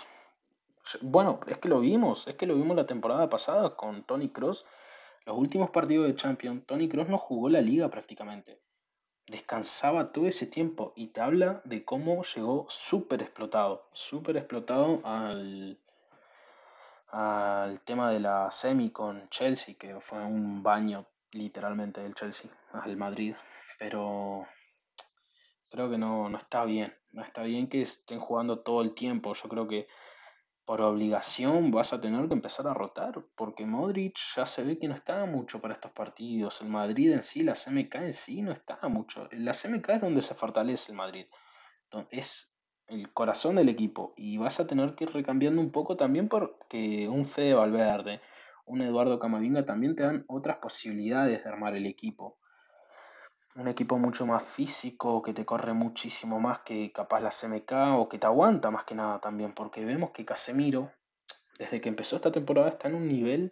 bueno, 1.01 1.39
es 1.47 1.57
que 1.57 1.69
lo 1.69 1.79
vimos, 1.81 2.27
es 2.27 2.35
que 2.35 2.45
lo 2.45 2.55
vimos 2.55 2.77
la 2.77 2.85
temporada 2.85 3.29
pasada 3.29 3.75
con 3.75 4.03
Tony 4.03 4.29
Cross. 4.29 4.65
Los 5.27 5.37
últimos 5.37 5.71
partidos 5.71 6.07
de 6.07 6.15
Champions, 6.15 6.65
Tony 6.65 6.87
Cross 6.87 7.09
no 7.09 7.17
jugó 7.17 7.49
la 7.49 7.59
liga 7.59 7.89
prácticamente. 7.89 8.61
Descansaba 9.25 10.13
todo 10.13 10.25
ese 10.25 10.47
tiempo 10.47 10.93
y 10.95 11.07
te 11.07 11.19
habla 11.19 11.61
de 11.65 11.83
cómo 11.83 12.23
llegó 12.23 12.65
súper 12.69 13.21
explotado, 13.21 13.89
súper 13.91 14.37
explotado 14.37 15.01
al, 15.03 15.77
al 17.09 17.81
tema 17.81 18.09
de 18.09 18.21
la 18.21 18.49
semi 18.51 18.89
con 18.91 19.27
Chelsea, 19.27 19.75
que 19.77 19.99
fue 19.99 20.23
un 20.23 20.63
baño 20.63 21.05
literalmente 21.33 21.99
del 21.99 22.15
Chelsea 22.15 22.49
al 22.71 22.95
Madrid. 22.95 23.35
Pero 23.77 24.47
creo 25.69 25.89
que 25.89 25.97
no, 25.97 26.29
no 26.29 26.37
está 26.37 26.63
bien, 26.63 26.95
no 27.11 27.21
está 27.21 27.43
bien 27.43 27.67
que 27.67 27.81
estén 27.81 28.21
jugando 28.21 28.59
todo 28.59 28.81
el 28.81 28.93
tiempo. 28.93 29.33
Yo 29.33 29.49
creo 29.49 29.67
que 29.67 29.89
por 30.67 30.81
obligación 30.81 31.71
vas 31.71 31.93
a 31.93 32.01
tener 32.01 32.27
que 32.27 32.33
empezar 32.33 32.67
a 32.67 32.73
rotar, 32.73 33.23
porque 33.35 33.65
Modric 33.65 34.17
ya 34.35 34.45
se 34.45 34.65
ve 34.65 34.77
que 34.77 34.89
no 34.89 34.95
está 34.95 35.23
mucho 35.25 35.61
para 35.61 35.75
estos 35.75 35.91
partidos. 35.93 36.61
El 36.61 36.67
Madrid 36.67 37.13
en 37.13 37.23
sí, 37.23 37.41
la 37.41 37.53
CMK 37.55 37.95
en 37.95 38.11
sí, 38.11 38.41
no 38.41 38.51
está 38.51 38.77
mucho. 38.89 39.29
La 39.31 39.53
CMK 39.53 39.87
es 39.91 40.01
donde 40.01 40.21
se 40.21 40.35
fortalece 40.35 40.91
el 40.91 40.97
Madrid. 40.97 41.25
Es 42.11 42.51
el 42.87 43.13
corazón 43.13 43.55
del 43.55 43.69
equipo. 43.69 44.13
Y 44.17 44.37
vas 44.39 44.59
a 44.59 44.67
tener 44.67 44.93
que 44.95 45.05
ir 45.05 45.13
recambiando 45.13 45.61
un 45.61 45.71
poco 45.71 45.95
también 45.95 46.27
porque 46.27 47.07
un 47.07 47.25
Fede 47.25 47.53
Valverde, 47.53 48.19
un 48.65 48.81
Eduardo 48.81 49.19
Camavinga 49.19 49.65
también 49.65 49.95
te 49.95 50.03
dan 50.03 50.25
otras 50.27 50.57
posibilidades 50.57 51.45
de 51.45 51.49
armar 51.49 51.77
el 51.77 51.85
equipo 51.85 52.39
un 53.57 53.67
equipo 53.67 53.97
mucho 53.97 54.25
más 54.27 54.43
físico, 54.43 55.23
que 55.23 55.33
te 55.33 55.43
corre 55.43 55.73
muchísimo 55.73 56.39
más 56.39 56.59
que 56.59 56.91
capaz 56.91 57.21
la 57.21 57.31
CMK 57.31 57.71
o 57.97 58.07
que 58.07 58.19
te 58.19 58.27
aguanta 58.27 58.69
más 58.69 58.83
que 58.83 58.93
nada 58.93 59.19
también, 59.19 59.53
porque 59.53 59.83
vemos 59.83 60.11
que 60.11 60.25
Casemiro, 60.25 60.91
desde 61.57 61.81
que 61.81 61.89
empezó 61.89 62.17
esta 62.17 62.31
temporada, 62.31 62.69
está 62.69 62.87
en 62.87 62.95
un 62.95 63.07
nivel 63.07 63.51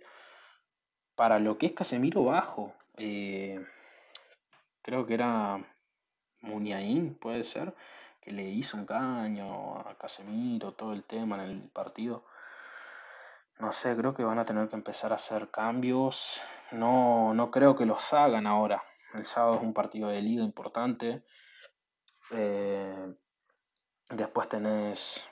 para 1.16 1.40
lo 1.40 1.58
que 1.58 1.66
es 1.68 1.72
Casemiro 1.74 2.24
bajo. 2.24 2.74
Eh, 2.98 3.66
creo 4.84 5.08
que 5.08 5.16
era 5.16 5.66
Muniain, 6.42 7.16
puede 7.16 7.44
ser, 7.44 7.74
que 8.22 8.32
le 8.32 8.44
hizo 8.44 8.78
un 8.78 8.86
caño 8.86 9.80
a 9.80 9.98
Casemiro, 9.98 10.74
todo 10.74 10.94
el 10.94 11.04
tema 11.04 11.44
en 11.44 11.50
el 11.50 11.62
partido. 11.70 12.26
No 13.58 13.72
sé, 13.72 13.96
creo 13.96 14.14
que 14.14 14.24
van 14.24 14.38
a 14.38 14.46
tener 14.46 14.70
que 14.70 14.76
empezar 14.76 15.14
a 15.14 15.16
hacer 15.16 15.50
cambios. 15.50 16.42
No, 16.72 17.34
no 17.34 17.50
creo 17.50 17.76
que 17.76 17.86
los 17.88 18.14
hagan 18.14 18.46
ahora 18.46 18.84
el 19.16 19.26
sábado 19.26 19.56
es 19.56 19.62
un 19.62 19.74
partido 19.74 20.10
de 20.10 20.22
liga 20.22 20.44
importante. 20.44 21.24
Eh, 22.32 23.14
después 24.10 24.50
tenés 24.50 25.24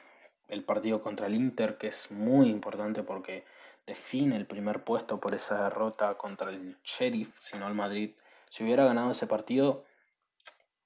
el 0.47 0.63
partido 0.63 1.01
contra 1.01 1.27
el 1.27 1.35
Inter, 1.35 1.77
que 1.77 1.87
es 1.87 2.11
muy 2.11 2.49
importante 2.49 3.03
porque 3.03 3.45
define 3.85 4.35
el 4.35 4.45
primer 4.45 4.83
puesto 4.83 5.19
por 5.19 5.33
esa 5.33 5.63
derrota 5.63 6.15
contra 6.15 6.49
el 6.49 6.77
Sheriff, 6.83 7.37
si 7.39 7.57
no 7.57 7.67
el 7.67 7.73
Madrid. 7.73 8.15
Si 8.49 8.63
hubiera 8.63 8.85
ganado 8.85 9.11
ese 9.11 9.27
partido, 9.27 9.85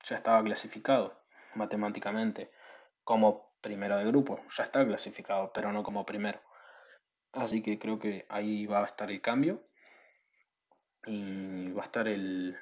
ya 0.04 0.16
estaba 0.16 0.44
clasificado 0.44 1.20
matemáticamente 1.56 2.52
como 3.04 3.52
primero 3.62 3.98
de 3.98 4.06
grupo. 4.06 4.40
Ya 4.56 4.64
está 4.64 4.86
clasificado, 4.86 5.52
pero 5.54 5.72
no 5.72 5.84
como 5.84 6.06
primero. 6.06 6.40
Así 7.34 7.62
que 7.62 7.78
creo 7.78 8.00
que 8.00 8.26
ahí 8.30 8.66
va 8.66 8.82
a 8.82 8.86
estar 8.86 9.12
el 9.12 9.22
cambio. 9.22 9.64
Y 11.06 11.72
va 11.72 11.84
a 11.84 11.86
estar 11.86 12.08
el, 12.08 12.58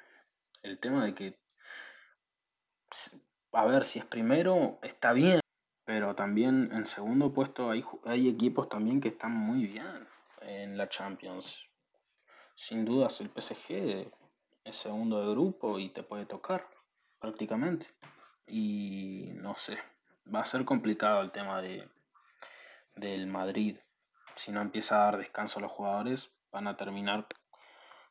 el 0.62 0.78
tema 0.78 1.04
de 1.04 1.14
que, 1.14 1.38
a 3.52 3.64
ver, 3.64 3.84
si 3.84 3.98
es 3.98 4.04
primero, 4.04 4.78
está 4.82 5.12
bien, 5.12 5.40
pero 5.84 6.14
también 6.14 6.70
en 6.72 6.86
segundo 6.86 7.32
puesto 7.32 7.70
hay, 7.70 7.84
hay 8.04 8.28
equipos 8.28 8.68
también 8.68 9.00
que 9.00 9.08
están 9.08 9.32
muy 9.32 9.66
bien 9.66 10.06
en 10.40 10.76
la 10.76 10.88
Champions. 10.88 11.66
Sin 12.54 12.84
dudas 12.84 13.20
el 13.20 13.30
PSG 13.30 14.10
es 14.64 14.76
segundo 14.76 15.20
de 15.20 15.30
grupo 15.30 15.78
y 15.78 15.90
te 15.90 16.02
puede 16.02 16.26
tocar 16.26 16.68
prácticamente. 17.20 17.86
Y 18.46 19.30
no 19.34 19.56
sé, 19.56 19.78
va 20.32 20.40
a 20.40 20.44
ser 20.44 20.64
complicado 20.64 21.20
el 21.22 21.32
tema 21.32 21.60
de, 21.60 21.88
del 22.94 23.26
Madrid, 23.26 23.78
si 24.34 24.52
no 24.52 24.60
empieza 24.60 24.96
a 24.96 25.04
dar 25.06 25.18
descanso 25.18 25.58
a 25.58 25.62
los 25.62 25.72
jugadores, 25.72 26.30
van 26.52 26.68
a 26.68 26.76
terminar 26.76 27.26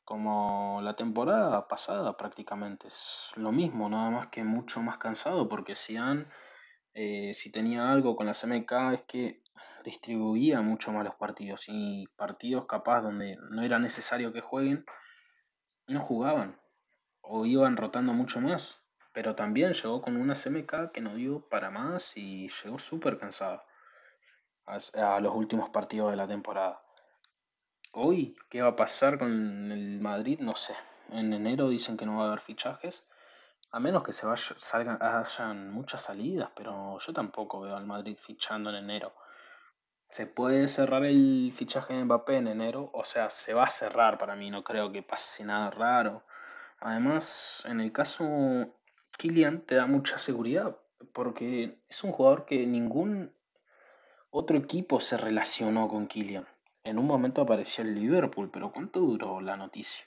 como 0.05 0.81
la 0.83 0.95
temporada 0.95 1.67
pasada 1.67 2.15
prácticamente. 2.15 2.87
Es 2.87 3.31
lo 3.35 3.51
mismo, 3.51 3.89
nada 3.89 4.11
más 4.11 4.27
que 4.27 4.43
mucho 4.43 4.81
más 4.81 4.97
cansado, 4.97 5.49
porque 5.49 5.75
si 5.75 5.97
han, 5.97 6.31
eh, 6.93 7.33
si 7.33 7.51
tenía 7.51 7.91
algo 7.91 8.15
con 8.15 8.27
la 8.27 8.33
CMK 8.33 8.93
es 8.93 9.01
que 9.03 9.41
distribuía 9.83 10.61
mucho 10.61 10.91
más 10.91 11.03
los 11.05 11.15
partidos 11.15 11.65
y 11.67 12.07
partidos 12.15 12.65
capaz 12.65 13.01
donde 13.01 13.37
no 13.49 13.61
era 13.63 13.79
necesario 13.79 14.31
que 14.31 14.41
jueguen, 14.41 14.85
no 15.87 16.01
jugaban 16.01 16.59
o 17.21 17.45
iban 17.45 17.77
rotando 17.77 18.13
mucho 18.13 18.41
más. 18.41 18.81
Pero 19.13 19.35
también 19.35 19.73
llegó 19.73 20.01
con 20.01 20.17
una 20.17 20.35
CMK 20.35 20.91
que 20.91 21.01
no 21.01 21.15
dio 21.15 21.47
para 21.49 21.71
más 21.71 22.17
y 22.17 22.49
llegó 22.49 22.79
súper 22.79 23.17
cansada 23.17 23.63
a 24.65 25.19
los 25.19 25.33
últimos 25.35 25.69
partidos 25.69 26.11
de 26.11 26.17
la 26.17 26.27
temporada. 26.27 26.84
Hoy, 27.97 28.35
¿qué 28.49 28.61
va 28.61 28.71
a 28.71 28.75
pasar 28.75 29.17
con 29.17 29.71
el 29.71 30.01
Madrid? 30.01 30.41
No 30.41 30.53
sé. 30.57 30.75
En 31.11 31.31
enero 31.31 31.69
dicen 31.69 31.95
que 31.95 32.05
no 32.05 32.17
va 32.17 32.25
a 32.25 32.27
haber 32.27 32.41
fichajes. 32.41 33.05
A 33.71 33.79
menos 33.79 34.03
que 34.03 34.11
se 34.11 34.25
vaya, 34.25 34.53
salgan, 34.57 35.01
hayan 35.01 35.71
muchas 35.71 36.01
salidas, 36.01 36.49
pero 36.57 36.99
yo 36.99 37.13
tampoco 37.13 37.61
veo 37.61 37.77
al 37.77 37.85
Madrid 37.85 38.17
fichando 38.17 38.69
en 38.69 38.75
enero. 38.75 39.15
Se 40.09 40.27
puede 40.27 40.67
cerrar 40.67 41.05
el 41.05 41.53
fichaje 41.55 41.93
de 41.93 42.03
Mbappé 42.03 42.35
en 42.35 42.49
enero, 42.49 42.89
o 42.93 43.05
sea, 43.05 43.29
se 43.29 43.53
va 43.53 43.63
a 43.63 43.69
cerrar 43.69 44.17
para 44.17 44.35
mí, 44.35 44.51
no 44.51 44.65
creo 44.65 44.91
que 44.91 45.01
pase 45.01 45.45
nada 45.45 45.69
raro. 45.69 46.25
Además, 46.81 47.63
en 47.65 47.79
el 47.79 47.93
caso 47.93 48.25
Kylian 49.17 49.61
te 49.61 49.75
da 49.75 49.85
mucha 49.85 50.17
seguridad, 50.17 50.77
porque 51.13 51.79
es 51.87 52.03
un 52.03 52.11
jugador 52.11 52.43
que 52.43 52.67
ningún 52.67 53.33
otro 54.31 54.57
equipo 54.57 54.99
se 54.99 55.15
relacionó 55.15 55.87
con 55.87 56.07
Kylian. 56.07 56.45
En 56.85 56.99
un 56.99 57.07
momento 57.07 57.41
apareció 57.41 57.83
el 57.83 57.95
Liverpool, 57.95 58.51
pero 58.51 58.71
¿cuánto 58.71 58.99
duró 58.99 59.41
la 59.41 59.57
noticia? 59.57 60.05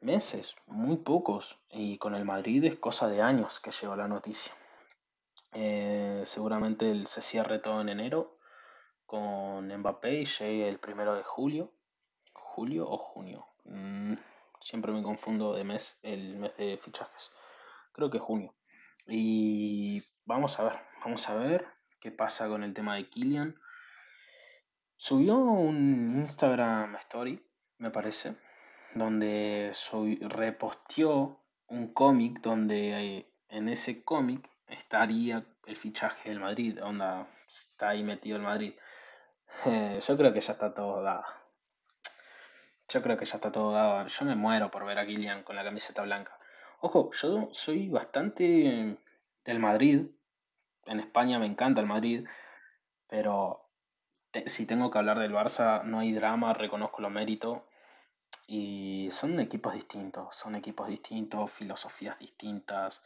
Meses, 0.00 0.54
muy 0.68 0.98
pocos. 0.98 1.58
Y 1.68 1.98
con 1.98 2.14
el 2.14 2.24
Madrid 2.24 2.62
es 2.62 2.76
cosa 2.76 3.08
de 3.08 3.20
años 3.20 3.58
que 3.58 3.72
llegó 3.72 3.96
la 3.96 4.06
noticia. 4.06 4.52
Eh, 5.50 6.22
seguramente 6.24 7.04
se 7.06 7.22
cierre 7.22 7.58
todo 7.58 7.80
en 7.80 7.88
enero 7.88 8.38
con 9.04 9.66
Mbappé 9.66 10.20
y 10.20 10.26
llegue 10.26 10.68
el 10.68 10.78
primero 10.78 11.16
de 11.16 11.24
julio. 11.24 11.72
¿Julio 12.34 12.88
o 12.88 12.96
junio? 12.96 13.44
Mm, 13.64 14.14
siempre 14.60 14.92
me 14.92 15.02
confundo 15.02 15.54
de 15.54 15.64
mes, 15.64 15.98
el 16.04 16.36
mes 16.36 16.56
de 16.56 16.78
fichajes. 16.78 17.32
Creo 17.90 18.10
que 18.10 18.20
junio. 18.20 18.54
Y 19.08 20.04
vamos 20.24 20.60
a 20.60 20.62
ver, 20.62 20.78
vamos 21.04 21.28
a 21.28 21.34
ver 21.34 21.66
qué 21.98 22.12
pasa 22.12 22.46
con 22.46 22.62
el 22.62 22.74
tema 22.74 22.94
de 22.94 23.10
Kylian. 23.10 23.58
Subió 25.00 25.36
un 25.36 26.16
Instagram 26.18 26.96
Story, 26.96 27.40
me 27.78 27.92
parece, 27.92 28.34
donde 28.96 29.70
reposteó 30.22 31.38
un 31.68 31.94
cómic 31.94 32.40
donde 32.40 33.18
eh, 33.18 33.32
en 33.48 33.68
ese 33.68 34.02
cómic 34.02 34.50
estaría 34.66 35.46
el 35.66 35.76
fichaje 35.76 36.30
del 36.30 36.40
Madrid, 36.40 36.82
onda, 36.82 37.28
está 37.46 37.90
ahí 37.90 38.02
metido 38.02 38.38
el 38.38 38.42
Madrid. 38.42 38.74
Eh, 39.66 40.00
yo 40.04 40.16
creo 40.16 40.32
que 40.32 40.40
ya 40.40 40.54
está 40.54 40.74
todo 40.74 41.00
dado. 41.00 41.24
Yo 42.88 43.00
creo 43.00 43.16
que 43.16 43.24
ya 43.24 43.36
está 43.36 43.52
todo 43.52 43.70
dado. 43.70 44.04
Yo 44.08 44.24
me 44.24 44.34
muero 44.34 44.68
por 44.68 44.84
ver 44.84 44.98
a 44.98 45.06
Kylian 45.06 45.44
con 45.44 45.54
la 45.54 45.62
camiseta 45.62 46.02
blanca. 46.02 46.36
Ojo, 46.80 47.12
yo 47.12 47.50
soy 47.52 47.88
bastante 47.88 48.98
del 49.44 49.58
Madrid. 49.60 50.06
En 50.86 50.98
España 50.98 51.38
me 51.38 51.46
encanta 51.46 51.80
el 51.80 51.86
Madrid. 51.86 52.26
Pero 53.06 53.67
si 54.46 54.66
tengo 54.66 54.90
que 54.90 54.98
hablar 54.98 55.18
del 55.18 55.32
Barça, 55.32 55.82
no 55.84 56.00
hay 56.00 56.12
drama, 56.12 56.52
reconozco 56.54 57.02
lo 57.02 57.10
mérito. 57.10 57.66
Y 58.46 59.08
son 59.10 59.40
equipos 59.40 59.74
distintos, 59.74 60.34
son 60.34 60.54
equipos 60.54 60.88
distintos, 60.88 61.50
filosofías 61.50 62.18
distintas. 62.18 63.02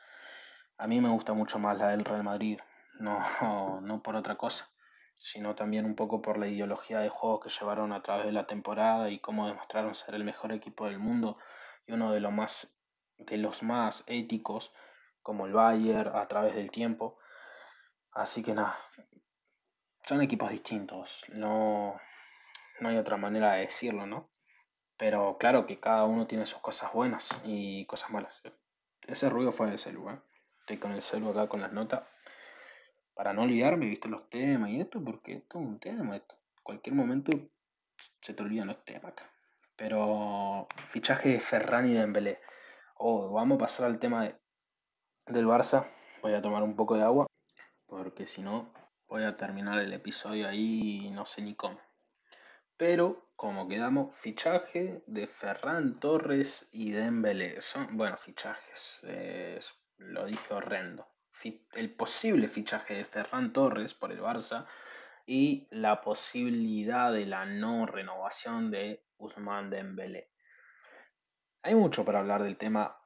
A 0.78 0.86
mí 0.86 1.00
me 1.00 1.08
gusta 1.10 1.32
mucho 1.32 1.58
más 1.58 1.78
la 1.78 1.88
del 1.88 2.04
Real 2.04 2.24
Madrid, 2.24 2.58
no, 2.98 3.18
no 3.82 4.02
por 4.02 4.16
otra 4.16 4.36
cosa, 4.36 4.68
sino 5.16 5.54
también 5.54 5.84
un 5.84 5.94
poco 5.94 6.22
por 6.22 6.38
la 6.38 6.48
ideología 6.48 7.00
de 7.00 7.08
juego 7.08 7.40
que 7.40 7.50
llevaron 7.50 7.92
a 7.92 8.02
través 8.02 8.26
de 8.26 8.32
la 8.32 8.46
temporada 8.46 9.10
y 9.10 9.20
cómo 9.20 9.46
demostraron 9.46 9.94
ser 9.94 10.14
el 10.14 10.24
mejor 10.24 10.52
equipo 10.52 10.86
del 10.86 10.98
mundo 10.98 11.38
y 11.86 11.92
uno 11.92 12.12
de 12.12 12.20
los 12.20 12.32
más, 12.32 12.76
de 13.18 13.36
los 13.36 13.62
más 13.62 14.04
éticos, 14.06 14.72
como 15.22 15.46
el 15.46 15.52
Bayern, 15.52 16.16
a 16.16 16.26
través 16.26 16.54
del 16.54 16.70
tiempo. 16.70 17.18
Así 18.12 18.42
que 18.42 18.54
nada, 18.54 18.76
son 20.12 20.20
equipos 20.20 20.50
distintos, 20.50 21.24
no, 21.28 21.98
no 22.80 22.88
hay 22.90 22.98
otra 22.98 23.16
manera 23.16 23.52
de 23.52 23.60
decirlo, 23.60 24.06
¿no? 24.06 24.30
Pero 24.98 25.38
claro 25.38 25.64
que 25.64 25.80
cada 25.80 26.04
uno 26.04 26.26
tiene 26.26 26.44
sus 26.44 26.60
cosas 26.60 26.92
buenas 26.92 27.30
y 27.44 27.86
cosas 27.86 28.10
malas. 28.10 28.42
Ese 29.06 29.30
ruido 29.30 29.52
fue 29.52 29.68
del 29.68 29.78
celu, 29.78 30.10
¿eh? 30.10 30.20
Estoy 30.58 30.76
con 30.76 30.92
el 30.92 31.00
celu 31.00 31.30
acá 31.30 31.48
con 31.48 31.62
las 31.62 31.72
notas. 31.72 32.02
Para 33.14 33.32
no 33.32 33.44
olvidarme, 33.44 33.86
viste 33.86 34.06
los 34.08 34.28
temas 34.28 34.68
y 34.68 34.82
esto, 34.82 35.02
porque 35.02 35.32
esto 35.32 35.58
es 35.58 35.64
un 35.64 35.80
tema. 35.80 36.14
Esto. 36.14 36.36
Cualquier 36.62 36.94
momento 36.94 37.32
se 37.96 38.34
te 38.34 38.42
olvidan 38.42 38.66
los 38.66 38.84
temas 38.84 39.12
acá. 39.12 39.30
Pero 39.76 40.68
fichaje 40.88 41.30
de 41.30 41.40
Ferran 41.40 41.86
y 41.86 41.94
de 41.94 42.00
Dembélé. 42.00 42.38
Oh, 42.96 43.32
vamos 43.32 43.56
a 43.56 43.60
pasar 43.60 43.86
al 43.86 43.98
tema 43.98 44.24
de, 44.24 44.38
del 45.28 45.46
Barça. 45.46 45.90
Voy 46.20 46.34
a 46.34 46.42
tomar 46.42 46.62
un 46.62 46.76
poco 46.76 46.96
de 46.96 47.02
agua, 47.02 47.26
porque 47.86 48.26
si 48.26 48.42
no 48.42 48.81
Voy 49.12 49.24
a 49.24 49.36
terminar 49.36 49.78
el 49.78 49.92
episodio 49.92 50.48
ahí 50.48 51.10
no 51.10 51.26
sé 51.26 51.42
ni 51.42 51.54
cómo. 51.54 51.78
Pero, 52.78 53.28
como 53.36 53.68
quedamos, 53.68 54.16
fichaje 54.16 55.02
de 55.06 55.26
Ferran 55.26 56.00
Torres 56.00 56.70
y 56.72 56.92
Dembélé. 56.92 57.60
Son, 57.60 57.94
bueno, 57.98 58.16
fichajes, 58.16 59.02
lo 59.98 60.24
dije 60.24 60.54
horrendo. 60.54 61.06
el 61.74 61.94
posible 61.94 62.48
fichaje 62.48 62.94
de 62.94 63.04
Ferran 63.04 63.52
Torres 63.52 63.92
por 63.92 64.12
el 64.12 64.22
Barça 64.22 64.64
y 65.26 65.68
la 65.70 66.00
posibilidad 66.00 67.12
de 67.12 67.26
la 67.26 67.44
no 67.44 67.84
renovación 67.84 68.70
de 68.70 69.04
Usman 69.18 69.68
Dembélé. 69.68 70.30
Hay 71.62 71.74
mucho 71.74 72.02
para 72.06 72.20
hablar 72.20 72.42
del 72.42 72.56
tema 72.56 73.01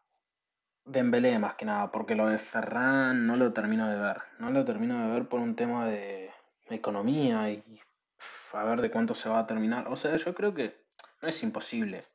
Dembélé 0.86 1.38
más 1.40 1.56
que 1.56 1.64
nada, 1.64 1.90
porque 1.90 2.14
lo 2.14 2.28
de 2.28 2.38
Ferran 2.38 3.26
no 3.26 3.34
lo 3.34 3.52
termino 3.52 3.88
de 3.88 3.98
ver. 3.98 4.22
No 4.38 4.50
lo 4.50 4.64
termino 4.64 5.02
de 5.02 5.12
ver 5.12 5.28
por 5.28 5.40
un 5.40 5.56
tema 5.56 5.84
de 5.86 6.32
economía 6.68 7.50
y 7.50 7.80
a 8.52 8.64
ver 8.64 8.80
de 8.80 8.90
cuánto 8.90 9.14
se 9.14 9.28
va 9.28 9.40
a 9.40 9.46
terminar. 9.46 9.88
O 9.88 9.96
sea, 9.96 10.16
yo 10.16 10.34
creo 10.34 10.54
que 10.54 10.86
no 11.20 11.28
es 11.28 11.42
imposible. 11.42 12.06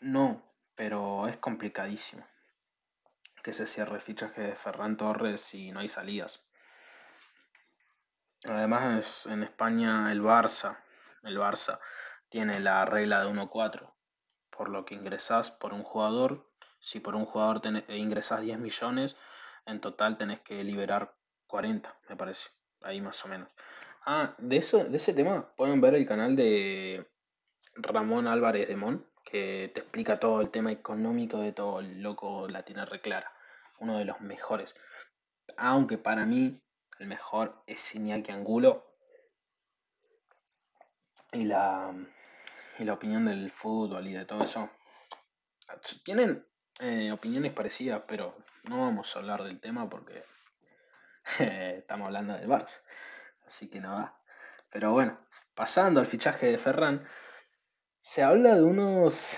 No, 0.00 0.42
pero 0.74 1.28
es 1.28 1.36
complicadísimo 1.36 2.26
que 3.42 3.52
se 3.52 3.66
cierre 3.66 3.94
el 3.94 4.02
fichaje 4.02 4.42
de 4.42 4.54
Ferran 4.54 4.96
Torres 4.96 5.54
y 5.54 5.72
no 5.72 5.80
hay 5.80 5.88
salidas. 5.88 6.42
Además, 8.48 9.26
en 9.26 9.42
España 9.42 10.10
el 10.10 10.20
Barça, 10.22 10.78
el 11.22 11.38
Barça 11.38 11.78
tiene 12.28 12.60
la 12.60 12.84
regla 12.84 13.22
de 13.22 13.30
1-4, 13.30 13.92
por 14.50 14.68
lo 14.68 14.84
que 14.84 14.94
ingresas 14.94 15.50
por 15.50 15.72
un 15.72 15.82
jugador 15.82 16.49
si 16.80 17.00
por 17.00 17.14
un 17.14 17.26
jugador 17.26 17.60
ingresas 17.88 18.40
10 18.40 18.58
millones, 18.58 19.16
en 19.66 19.80
total 19.80 20.16
tenés 20.16 20.40
que 20.40 20.64
liberar 20.64 21.14
40, 21.46 21.94
me 22.08 22.16
parece. 22.16 22.50
Ahí 22.82 23.00
más 23.00 23.22
o 23.24 23.28
menos. 23.28 23.48
Ah, 24.06 24.34
de, 24.38 24.56
eso, 24.56 24.84
de 24.84 24.96
ese 24.96 25.12
tema 25.12 25.52
pueden 25.54 25.80
ver 25.80 25.94
el 25.94 26.06
canal 26.06 26.34
de 26.34 27.06
Ramón 27.74 28.26
Álvarez 28.26 28.68
de 28.68 28.76
Mon, 28.76 29.06
que 29.22 29.70
te 29.74 29.80
explica 29.80 30.18
todo 30.18 30.40
el 30.40 30.50
tema 30.50 30.72
económico 30.72 31.38
de 31.38 31.52
todo 31.52 31.80
el 31.80 32.02
loco 32.02 32.48
la 32.48 32.62
reclara. 32.62 33.32
Uno 33.78 33.98
de 33.98 34.06
los 34.06 34.20
mejores. 34.20 34.74
Aunque 35.56 35.98
para 35.98 36.24
mí 36.24 36.62
el 36.98 37.06
mejor 37.06 37.62
es 37.66 37.94
Iñaki 37.94 38.32
Angulo. 38.32 38.86
Y 41.32 41.44
la, 41.44 41.94
y 42.78 42.84
la 42.84 42.94
opinión 42.94 43.26
del 43.26 43.50
fútbol 43.50 44.06
y 44.08 44.14
de 44.14 44.24
todo 44.24 44.42
eso. 44.42 44.68
Tienen 46.04 46.44
eh, 46.80 47.12
opiniones 47.12 47.52
parecidas, 47.52 48.02
pero 48.08 48.36
no 48.64 48.80
vamos 48.80 49.14
a 49.14 49.18
hablar 49.18 49.44
del 49.44 49.60
tema 49.60 49.88
porque 49.88 50.24
estamos 51.38 52.06
hablando 52.06 52.34
del 52.34 52.48
Barça. 52.48 52.80
Así 53.46 53.68
que 53.68 53.80
no 53.80 53.92
va. 53.92 54.18
Pero 54.70 54.92
bueno, 54.92 55.18
pasando 55.54 56.00
al 56.00 56.06
fichaje 56.06 56.46
de 56.46 56.58
Ferran, 56.58 57.06
se 57.98 58.22
habla 58.22 58.54
de 58.54 58.62
unos 58.62 59.36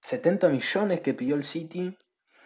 70 0.00 0.48
millones 0.50 1.00
que 1.00 1.14
pidió 1.14 1.34
el 1.34 1.44
City. 1.44 1.98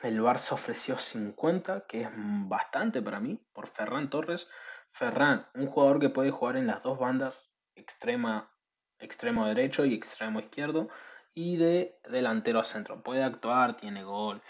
El 0.02 0.20
Barça 0.20 0.52
ofreció 0.52 0.96
50, 0.96 1.86
que 1.86 2.02
es 2.02 2.08
bastante 2.14 3.02
para 3.02 3.20
mí, 3.20 3.44
por 3.52 3.66
Ferran 3.66 4.08
Torres. 4.08 4.48
Ferran, 4.92 5.46
un 5.54 5.66
jugador 5.66 6.00
que 6.00 6.10
puede 6.10 6.30
jugar 6.30 6.56
en 6.56 6.66
las 6.66 6.82
dos 6.82 6.98
bandas, 6.98 7.52
extremo 7.74 9.46
derecho 9.46 9.84
y 9.84 9.94
extremo 9.94 10.40
izquierdo 10.40 10.88
y 11.36 11.58
de 11.58 11.98
delantero 12.08 12.58
a 12.58 12.64
centro. 12.64 13.02
Puede 13.02 13.22
actuar, 13.22 13.76
tiene 13.76 14.02
gol. 14.02 14.42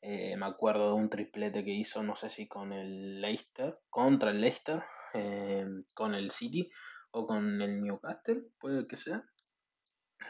Eh, 0.00 0.36
me 0.36 0.46
acuerdo 0.46 0.86
de 0.86 0.94
un 0.94 1.10
triplete 1.10 1.64
que 1.64 1.72
hizo, 1.72 2.04
no 2.04 2.14
sé 2.14 2.30
si 2.30 2.46
con 2.46 2.72
el 2.72 3.20
Leicester, 3.20 3.80
contra 3.90 4.30
el 4.30 4.40
Leicester, 4.40 4.84
eh, 5.14 5.66
con 5.92 6.14
el 6.14 6.30
City 6.30 6.70
o 7.10 7.26
con 7.26 7.60
el 7.60 7.82
Newcastle, 7.82 8.44
puede 8.60 8.86
que 8.86 8.94
sea. 8.94 9.24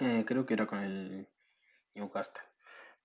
Eh, 0.00 0.24
creo 0.26 0.46
que 0.46 0.54
era 0.54 0.66
con 0.66 0.78
el 0.78 1.28
Newcastle. 1.94 2.42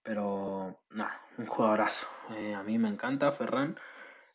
Pero 0.01 0.81
nada, 0.89 1.21
un 1.37 1.45
jugadorazo. 1.45 2.07
A 2.55 2.63
mí 2.63 2.79
me 2.79 2.87
encanta 2.87 3.33
Ferran. 3.33 3.77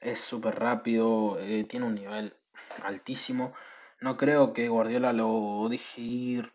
Es 0.01 0.21
súper 0.21 0.59
rápido, 0.59 1.39
tiene 1.69 1.87
un 1.87 1.95
nivel 1.95 2.37
altísimo. 2.83 3.55
No 4.03 4.19
creo 4.19 4.53
que 4.53 4.69
Guardiola 4.69 5.15
lo 5.15 5.69
deje 5.71 6.03
ir 6.03 6.53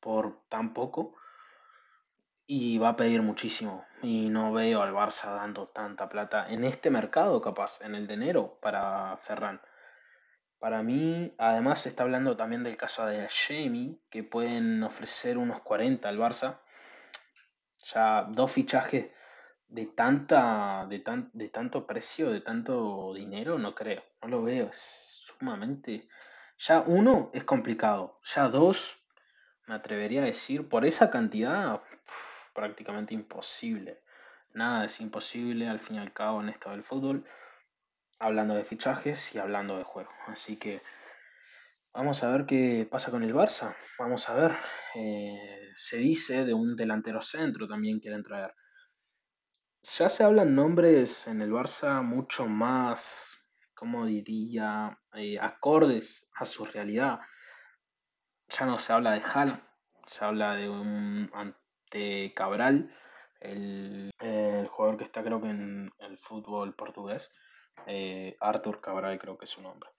por 0.00 0.42
tan 0.48 0.72
poco 0.72 1.16
y 2.46 2.78
va 2.78 2.90
a 2.90 2.96
pedir 2.96 3.22
muchísimo. 3.22 3.86
Y 4.02 4.28
no 4.28 4.52
veo 4.52 4.82
al 4.82 4.92
Barça 4.92 5.34
dando 5.34 5.68
tanta 5.68 6.08
plata 6.08 6.46
en 6.48 6.64
este 6.64 6.90
mercado, 6.90 7.40
capaz, 7.40 7.80
en 7.80 7.94
el 7.94 8.06
de 8.06 8.14
enero, 8.14 8.58
para 8.60 9.16
Ferran. 9.18 9.60
Para 10.58 10.82
mí, 10.82 11.34
además, 11.38 11.80
se 11.82 11.90
está 11.90 12.04
hablando 12.04 12.36
también 12.36 12.62
del 12.62 12.76
caso 12.76 13.06
de 13.06 13.28
Jamie, 13.28 13.98
que 14.10 14.22
pueden 14.24 14.82
ofrecer 14.82 15.38
unos 15.38 15.60
40 15.60 16.08
al 16.08 16.18
Barça. 16.18 16.60
Ya 17.84 18.24
dos 18.30 18.52
fichajes 18.52 19.10
de 19.68 19.86
tanta 19.86 20.86
de, 20.88 21.00
tan, 21.00 21.30
de 21.32 21.48
tanto 21.48 21.86
precio, 21.86 22.30
de 22.30 22.40
tanto 22.40 23.12
dinero, 23.14 23.58
no 23.58 23.74
creo. 23.74 24.02
No 24.22 24.28
lo 24.28 24.42
veo, 24.42 24.68
es 24.68 25.24
sumamente. 25.26 26.08
Ya 26.58 26.80
uno 26.80 27.30
es 27.34 27.44
complicado, 27.44 28.20
ya 28.22 28.48
dos, 28.48 28.98
me 29.66 29.74
atrevería 29.74 30.22
a 30.22 30.26
decir, 30.26 30.68
por 30.68 30.84
esa 30.84 31.10
cantidad, 31.10 31.82
prácticamente 32.54 33.12
imposible. 33.14 34.02
Nada 34.54 34.84
es 34.84 35.00
imposible 35.00 35.68
al 35.68 35.80
fin 35.80 35.96
y 35.96 35.98
al 35.98 36.12
cabo 36.12 36.40
en 36.40 36.48
esto 36.48 36.70
del 36.70 36.84
fútbol, 36.84 37.26
hablando 38.18 38.54
de 38.54 38.64
fichajes 38.64 39.34
y 39.34 39.38
hablando 39.38 39.76
de 39.76 39.84
juego. 39.84 40.10
Así 40.28 40.56
que 40.56 40.80
vamos 41.92 42.22
a 42.22 42.30
ver 42.30 42.46
qué 42.46 42.86
pasa 42.88 43.10
con 43.10 43.24
el 43.24 43.34
Barça. 43.34 43.74
Vamos 43.98 44.28
a 44.28 44.34
ver. 44.34 44.56
Eh, 44.94 45.72
se 45.74 45.96
dice 45.98 46.44
de 46.44 46.54
un 46.54 46.76
delantero 46.76 47.20
centro 47.20 47.66
también 47.66 47.98
quieren 47.98 48.22
traer. 48.22 48.54
Ya 49.98 50.08
se 50.08 50.24
hablan 50.24 50.54
nombres 50.54 51.26
en 51.26 51.42
el 51.42 51.50
Barça 51.50 52.02
mucho 52.02 52.46
más, 52.46 53.36
como 53.74 54.06
diría, 54.06 54.98
eh, 55.14 55.38
acordes 55.38 56.26
a 56.36 56.44
su 56.44 56.64
realidad. 56.64 57.18
Ya 58.48 58.66
no 58.66 58.78
se 58.78 58.92
habla 58.92 59.12
de 59.12 59.22
Hal, 59.22 59.62
se 60.06 60.24
habla 60.24 60.54
de 60.54 60.68
un 60.68 61.28
Cabral, 62.34 62.90
el, 63.40 64.10
jugador 64.68 64.96
que 64.96 65.04
está 65.04 65.22
creo 65.22 65.40
que 65.40 65.50
en 65.50 65.92
el 65.98 66.18
fútbol 66.18 66.74
portugués, 66.74 67.30
eh, 67.86 68.36
Arthur 68.40 68.80
Cabral 68.80 69.18
creo 69.18 69.38
que 69.38 69.44
es 69.44 69.50
su 69.50 69.62
nombre. 69.62 69.90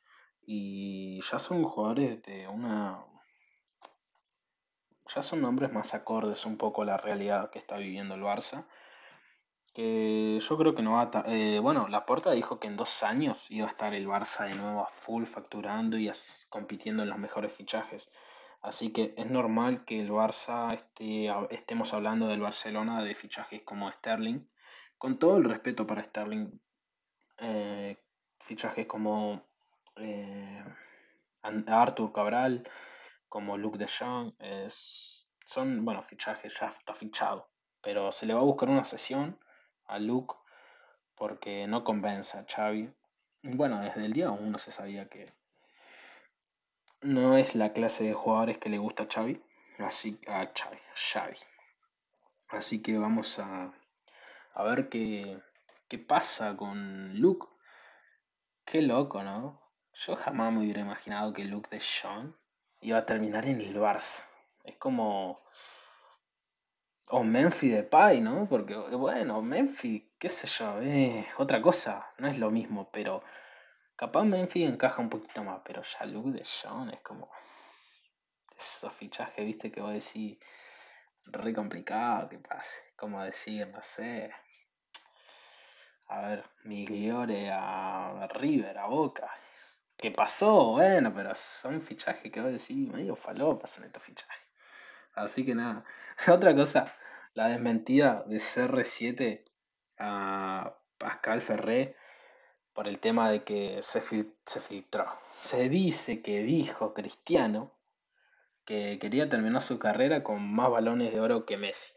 Y 0.45 1.21
ya 1.21 1.39
son 1.39 1.63
jugadores 1.63 2.21
de 2.23 2.47
una... 2.47 3.03
Ya 5.13 5.21
son 5.21 5.41
nombres 5.41 5.71
más 5.71 5.93
acordes 5.93 6.45
un 6.45 6.57
poco 6.57 6.81
a 6.81 6.85
la 6.85 6.97
realidad 6.97 7.51
que 7.51 7.59
está 7.59 7.77
viviendo 7.77 8.15
el 8.15 8.23
Barça. 8.23 8.65
Que 9.73 10.39
yo 10.39 10.57
creo 10.57 10.73
que 10.73 10.81
no 10.81 10.93
va 10.93 11.11
a... 11.13 11.23
Eh, 11.27 11.59
bueno, 11.59 11.87
Laporta 11.87 12.31
dijo 12.31 12.59
que 12.59 12.67
en 12.67 12.77
dos 12.77 13.03
años 13.03 13.49
iba 13.51 13.67
a 13.67 13.69
estar 13.69 13.93
el 13.93 14.07
Barça 14.07 14.47
de 14.47 14.55
nuevo 14.55 14.81
a 14.81 14.87
full 14.87 15.25
facturando 15.25 15.97
y 15.97 16.11
compitiendo 16.49 17.03
en 17.03 17.09
los 17.09 17.19
mejores 17.19 17.53
fichajes. 17.53 18.09
Así 18.65 18.91
que 18.91 19.13
es 19.15 19.29
normal 19.29 19.85
que 19.85 19.99
el 19.99 20.09
Barça 20.09 20.75
estemos 21.51 21.93
hablando 21.93 22.27
del 22.27 22.41
Barcelona 22.41 23.03
de 23.03 23.13
fichajes 23.13 23.61
como 23.61 23.91
Sterling. 23.91 24.39
Con 24.97 25.19
todo 25.19 25.37
el 25.37 25.43
respeto 25.43 25.85
para 25.85 26.03
Sterling, 26.03 26.47
eh, 27.37 27.95
fichajes 28.39 28.87
como 28.87 29.45
eh, 29.97 30.65
Arthur 31.43 32.11
Cabral, 32.11 32.67
como 33.29 33.55
Luke 33.55 33.77
de 33.77 33.85
Jong, 33.87 34.33
son, 35.45 35.85
bueno, 35.85 36.01
fichajes, 36.01 36.59
ya 36.59 36.69
está 36.69 36.95
fichado. 36.95 37.51
Pero 37.81 38.11
se 38.11 38.25
le 38.25 38.33
va 38.33 38.39
a 38.39 38.45
buscar 38.45 38.69
una 38.69 38.83
sesión 38.83 39.39
a 39.85 39.99
Luke 39.99 40.33
porque 41.13 41.67
no 41.67 41.83
convence 41.83 42.35
a 42.35 42.45
Xavi. 42.49 42.91
Bueno, 43.43 43.79
desde 43.79 44.05
el 44.05 44.13
día 44.13 44.31
uno 44.31 44.57
se 44.57 44.71
sabía 44.71 45.07
que 45.07 45.31
no 47.05 47.37
es 47.37 47.53
la 47.55 47.71
clase 47.71 48.03
de 48.03 48.13
jugadores 48.13 48.57
que 48.57 48.69
le 48.69 48.79
gusta 48.79 49.03
a 49.03 49.07
Xavi, 49.07 49.41
así 49.79 50.19
a 50.27 50.51
Xavi, 50.53 51.37
Así 52.49 52.81
que 52.81 52.97
vamos 52.97 53.39
a, 53.39 53.73
a 54.53 54.63
ver 54.63 54.89
qué, 54.89 55.39
qué 55.87 55.99
pasa 55.99 56.55
con 56.57 57.19
Luke. 57.19 57.47
Qué 58.65 58.81
loco, 58.81 59.23
¿no? 59.23 59.61
Yo 59.93 60.15
jamás 60.15 60.51
me 60.51 60.59
hubiera 60.59 60.81
imaginado 60.81 61.31
que 61.33 61.45
Luke 61.45 61.69
de 61.69 61.79
Sean 61.79 62.35
iba 62.81 62.97
a 62.97 63.05
terminar 63.05 63.45
en 63.45 63.61
el 63.61 63.75
Barça. 63.77 64.23
Es 64.63 64.77
como. 64.77 65.43
O 67.09 67.23
Memphis 67.23 67.71
de 67.71 67.83
Pai, 67.83 68.19
¿no? 68.19 68.47
Porque, 68.49 68.75
bueno, 68.75 69.41
Memphis, 69.43 70.03
qué 70.17 70.27
sé 70.27 70.47
yo, 70.47 70.79
otra 71.37 71.61
cosa, 71.61 72.11
no 72.17 72.27
es 72.27 72.39
lo 72.39 72.49
mismo, 72.49 72.89
pero 72.91 73.21
Capaz 73.95 74.25
Memphis 74.25 74.67
encaja 74.67 75.01
un 75.01 75.09
poquito 75.09 75.43
más, 75.43 75.61
pero 75.63 75.81
ya 75.81 76.05
Luke 76.05 76.31
de 76.31 76.43
John 76.43 76.89
es 76.89 77.01
como. 77.01 77.31
Esos 78.57 78.93
fichajes, 78.93 79.45
viste, 79.45 79.71
que 79.71 79.81
vos 79.81 79.93
decís. 79.93 80.37
Re 81.25 81.53
complicado 81.53 82.29
que 82.29 82.39
pase. 82.39 82.81
Como 82.95 83.23
decir, 83.23 83.67
no 83.67 83.81
sé. 83.81 84.31
A 86.07 86.21
ver, 86.21 86.43
Migliore 86.63 87.49
a 87.51 88.27
River, 88.33 88.77
a 88.77 88.85
Boca. 88.85 89.31
¿Qué 89.97 90.11
pasó? 90.11 90.73
Bueno, 90.73 91.13
pero 91.13 91.33
son 91.33 91.81
fichajes 91.81 92.31
que 92.31 92.41
vos 92.41 92.51
decís, 92.51 92.77
medio 92.77 93.15
falopa 93.15 93.65
son 93.65 93.85
estos 93.85 94.03
fichajes. 94.03 94.43
Así 95.13 95.45
que 95.45 95.55
nada. 95.55 95.85
Otra 96.27 96.53
cosa, 96.53 96.93
la 97.33 97.47
desmentida 97.47 98.23
de 98.27 98.37
CR7 98.37 99.45
a 99.99 100.77
Pascal 100.97 101.41
Ferré 101.41 101.95
por 102.75 102.89
el 102.89 102.99
tema 102.99 103.31
de 103.31 103.43
que 103.43 103.79
se, 103.81 104.01
se 104.45 104.59
filtró. 104.59 105.05
Se 105.37 105.69
dice 105.69 106.21
que 106.21 106.43
dijo 106.43 106.93
Cristiano 106.93 107.71
que 108.65 108.99
quería 108.99 109.29
terminar 109.29 109.61
su 109.61 109.79
carrera 109.79 110.23
con 110.23 110.45
más 110.53 110.69
balones 110.69 111.13
de 111.13 111.21
oro 111.21 111.45
que 111.45 111.55
Messi. 111.55 111.93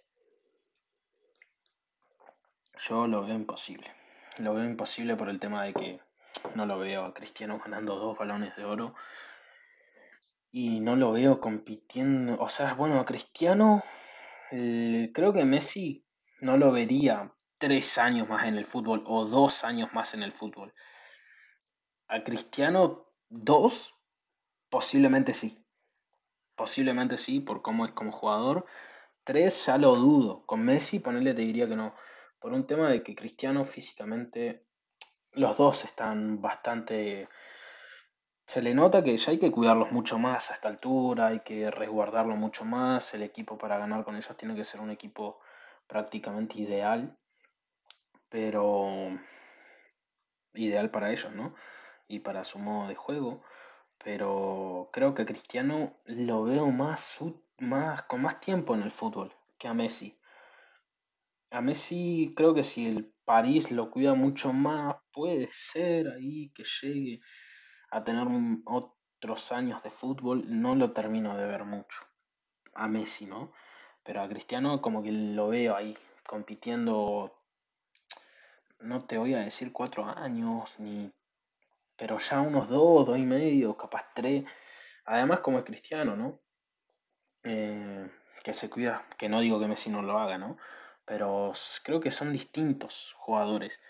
Yo 2.78 3.08
lo 3.08 3.26
veo 3.26 3.34
imposible. 3.34 3.92
Lo 4.38 4.54
veo 4.54 4.64
imposible 4.64 5.16
por 5.16 5.28
el 5.28 5.40
tema 5.40 5.64
de 5.64 5.74
que 5.74 6.00
no 6.54 6.64
lo 6.64 6.78
veo 6.78 7.04
a 7.04 7.12
Cristiano 7.12 7.58
ganando 7.58 7.96
dos 7.96 8.16
balones 8.16 8.54
de 8.54 8.64
oro. 8.64 8.94
Y 10.52 10.78
no 10.78 10.94
lo 10.94 11.10
veo 11.10 11.40
compitiendo. 11.40 12.38
O 12.38 12.48
sea, 12.48 12.74
bueno, 12.74 13.00
a 13.00 13.04
Cristiano 13.04 13.82
creo 14.50 15.32
que 15.32 15.44
Messi 15.44 16.04
no 16.40 16.56
lo 16.56 16.70
vería 16.70 17.32
tres 17.58 17.98
años 17.98 18.28
más 18.28 18.46
en 18.46 18.56
el 18.56 18.64
fútbol 18.64 19.02
o 19.06 19.24
dos 19.24 19.64
años 19.64 19.92
más 19.92 20.14
en 20.14 20.22
el 20.22 20.32
fútbol. 20.32 20.72
A 22.06 22.22
Cristiano, 22.22 23.12
dos, 23.28 23.94
posiblemente 24.70 25.34
sí. 25.34 25.64
Posiblemente 26.54 27.18
sí, 27.18 27.40
por 27.40 27.60
cómo 27.62 27.84
es 27.84 27.92
como 27.92 28.12
jugador. 28.12 28.64
Tres, 29.24 29.66
ya 29.66 29.76
lo 29.76 29.94
dudo. 29.96 30.46
Con 30.46 30.64
Messi, 30.64 31.00
ponerle, 31.00 31.34
te 31.34 31.42
diría 31.42 31.68
que 31.68 31.76
no. 31.76 31.94
Por 32.40 32.52
un 32.52 32.66
tema 32.66 32.88
de 32.88 33.02
que 33.02 33.14
Cristiano 33.14 33.64
físicamente, 33.64 34.64
los 35.32 35.56
dos 35.56 35.84
están 35.84 36.40
bastante... 36.40 37.28
Se 38.46 38.62
le 38.62 38.74
nota 38.74 39.04
que 39.04 39.16
ya 39.16 39.32
hay 39.32 39.38
que 39.38 39.50
cuidarlos 39.50 39.92
mucho 39.92 40.18
más 40.18 40.50
a 40.50 40.54
esta 40.54 40.68
altura, 40.68 41.26
hay 41.26 41.40
que 41.40 41.70
resguardarlo 41.70 42.34
mucho 42.34 42.64
más. 42.64 43.12
El 43.12 43.22
equipo 43.22 43.58
para 43.58 43.76
ganar 43.76 44.04
con 44.04 44.16
ellos 44.16 44.34
tiene 44.38 44.54
que 44.54 44.64
ser 44.64 44.80
un 44.80 44.90
equipo 44.90 45.40
prácticamente 45.86 46.58
ideal 46.58 47.18
pero 48.28 49.18
ideal 50.54 50.90
para 50.90 51.10
ellos, 51.10 51.32
¿no? 51.34 51.54
Y 52.08 52.20
para 52.20 52.44
su 52.44 52.58
modo 52.58 52.88
de 52.88 52.94
juego. 52.94 53.42
Pero 54.02 54.90
creo 54.92 55.14
que 55.14 55.22
a 55.22 55.26
Cristiano 55.26 55.98
lo 56.04 56.44
veo 56.44 56.68
más, 56.68 57.18
con 58.06 58.22
más 58.22 58.40
tiempo 58.40 58.74
en 58.74 58.82
el 58.82 58.90
fútbol 58.92 59.34
que 59.58 59.68
a 59.68 59.74
Messi. 59.74 60.16
A 61.50 61.60
Messi 61.60 62.32
creo 62.36 62.54
que 62.54 62.62
si 62.62 62.86
el 62.86 63.12
París 63.24 63.70
lo 63.72 63.90
cuida 63.90 64.14
mucho 64.14 64.52
más, 64.52 64.96
puede 65.12 65.48
ser 65.50 66.08
ahí 66.08 66.50
que 66.54 66.64
llegue 66.64 67.20
a 67.90 68.04
tener 68.04 68.26
otros 68.64 69.52
años 69.52 69.82
de 69.82 69.90
fútbol. 69.90 70.44
No 70.46 70.74
lo 70.74 70.92
termino 70.92 71.36
de 71.36 71.46
ver 71.46 71.64
mucho. 71.64 72.04
A 72.74 72.86
Messi, 72.86 73.26
¿no? 73.26 73.52
Pero 74.04 74.22
a 74.22 74.28
Cristiano 74.28 74.80
como 74.80 75.02
que 75.02 75.10
lo 75.10 75.48
veo 75.48 75.74
ahí 75.74 75.96
compitiendo 76.26 77.37
no 78.80 79.04
te 79.06 79.18
voy 79.18 79.34
a 79.34 79.40
decir 79.40 79.72
cuatro 79.72 80.04
años, 80.04 80.74
ni, 80.78 81.12
pero 81.96 82.18
ya 82.18 82.40
unos 82.40 82.68
dos, 82.68 83.06
dos 83.06 83.18
y 83.18 83.24
medio, 83.24 83.76
capaz 83.76 84.12
tres. 84.14 84.44
Además, 85.04 85.40
como 85.40 85.58
es 85.58 85.64
cristiano, 85.64 86.16
¿no? 86.16 86.40
Eh, 87.44 88.10
que 88.44 88.54
se 88.54 88.70
cuida, 88.70 89.06
que 89.18 89.28
no 89.28 89.40
digo 89.40 89.58
que 89.60 89.68
Messi 89.68 89.90
no 89.90 90.02
lo 90.02 90.18
haga, 90.18 90.38
¿no? 90.38 90.56
Pero 91.04 91.52
creo 91.84 92.00
que 92.00 92.10
son 92.10 92.32
distintos 92.32 93.14
jugadores. 93.18 93.80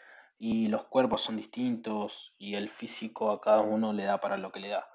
y 0.41 0.69
los 0.69 0.85
cuerpos 0.85 1.23
son 1.23 1.37
distintos 1.37 2.35
y 2.39 2.55
el 2.55 2.69
físico 2.69 3.33
a 3.33 3.41
cada 3.41 3.61
uno 3.61 3.93
le 3.93 4.05
da 4.05 4.21
para 4.21 4.37
lo 4.39 4.53
que 4.53 4.61
le 4.61 4.69
da. 4.69 4.89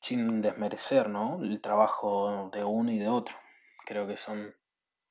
Sin 0.00 0.40
desmerecer, 0.42 1.08
¿no? 1.08 1.40
El 1.42 1.60
trabajo 1.60 2.50
de 2.52 2.64
uno 2.64 2.90
y 2.92 2.98
de 2.98 3.08
otro. 3.08 3.36
Creo 3.86 4.06
que 4.06 4.16
son. 4.16 4.54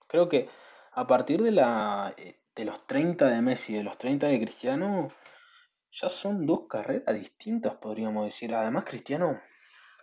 Creo 0.07 0.29
que 0.29 0.49
a 0.93 1.07
partir 1.07 1.41
de 1.43 1.51
la 1.51 2.13
eh, 2.17 2.39
de 2.55 2.65
los 2.65 2.87
30 2.87 3.27
de 3.27 3.41
Messi 3.41 3.73
y 3.73 3.77
de 3.77 3.83
los 3.83 3.97
30 3.97 4.27
de 4.27 4.39
Cristiano, 4.39 5.09
ya 5.91 6.09
son 6.09 6.45
dos 6.45 6.67
carreras 6.69 7.13
distintas, 7.15 7.75
podríamos 7.75 8.25
decir. 8.25 8.55
Además, 8.55 8.85
Cristiano 8.85 9.39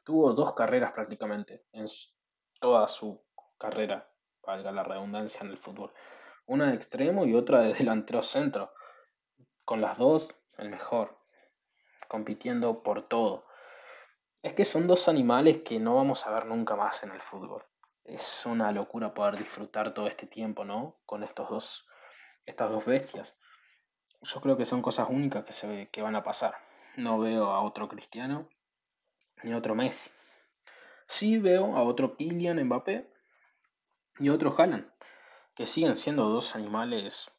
tuvo 0.05 0.33
dos 0.33 0.55
carreras 0.55 0.93
prácticamente 0.93 1.65
en 1.73 1.87
toda 2.61 2.88
su 2.88 3.23
carrera, 3.59 4.11
valga 4.43 4.71
la 4.73 4.83
redundancia 4.83 5.41
en 5.43 5.51
el 5.51 5.59
fútbol. 5.59 5.93
Una 6.47 6.69
de 6.69 6.75
extremo 6.75 7.25
y 7.25 7.35
otra 7.35 7.61
de 7.61 7.75
delantero 7.75 8.23
centro. 8.23 8.73
Con 9.65 9.81
las 9.81 9.97
dos, 9.97 10.29
el 10.59 10.69
mejor. 10.71 11.19
Compitiendo 12.09 12.83
por 12.83 13.09
todo. 13.09 13.47
Es 14.43 14.53
que 14.55 14.65
son 14.65 14.87
dos 14.87 15.09
animales 15.09 15.62
que 15.62 15.79
no 15.79 15.95
vamos 15.95 16.27
a 16.27 16.33
ver 16.33 16.47
nunca 16.47 16.75
más 16.75 17.05
en 17.05 17.12
el 17.12 17.21
fútbol. 17.21 17.65
Es 18.05 18.45
una 18.45 18.73
locura 18.73 19.15
poder 19.15 19.37
disfrutar 19.38 19.95
todo 19.95 20.09
este 20.09 20.27
tiempo, 20.27 20.65
¿no? 20.65 21.01
Con 21.07 21.23
estos 21.23 21.49
dos, 21.49 21.87
estas 22.46 22.70
dos 22.70 22.85
bestias. 22.85 23.37
Yo 24.22 24.40
creo 24.40 24.57
que 24.57 24.64
son 24.64 24.83
cosas 24.83 25.09
únicas 25.11 25.44
que, 25.44 25.52
se, 25.52 25.88
que 25.90 26.02
van 26.02 26.16
a 26.16 26.22
pasar. 26.22 26.55
No 26.96 27.18
veo 27.18 27.46
a 27.46 27.62
otro 27.62 27.88
Cristiano 27.88 28.48
ni 29.42 29.52
a 29.52 29.57
otro 29.57 29.74
Messi. 29.74 30.11
Sí 31.07 31.38
veo 31.38 31.76
a 31.76 31.83
otro 31.83 32.16
Kylian 32.16 32.62
Mbappé 32.64 33.12
y 34.18 34.28
otro 34.28 34.55
Haaland, 34.57 34.90
que 35.55 35.66
siguen 35.66 35.96
siendo 35.96 36.28
dos 36.28 36.55
animales 36.55 37.31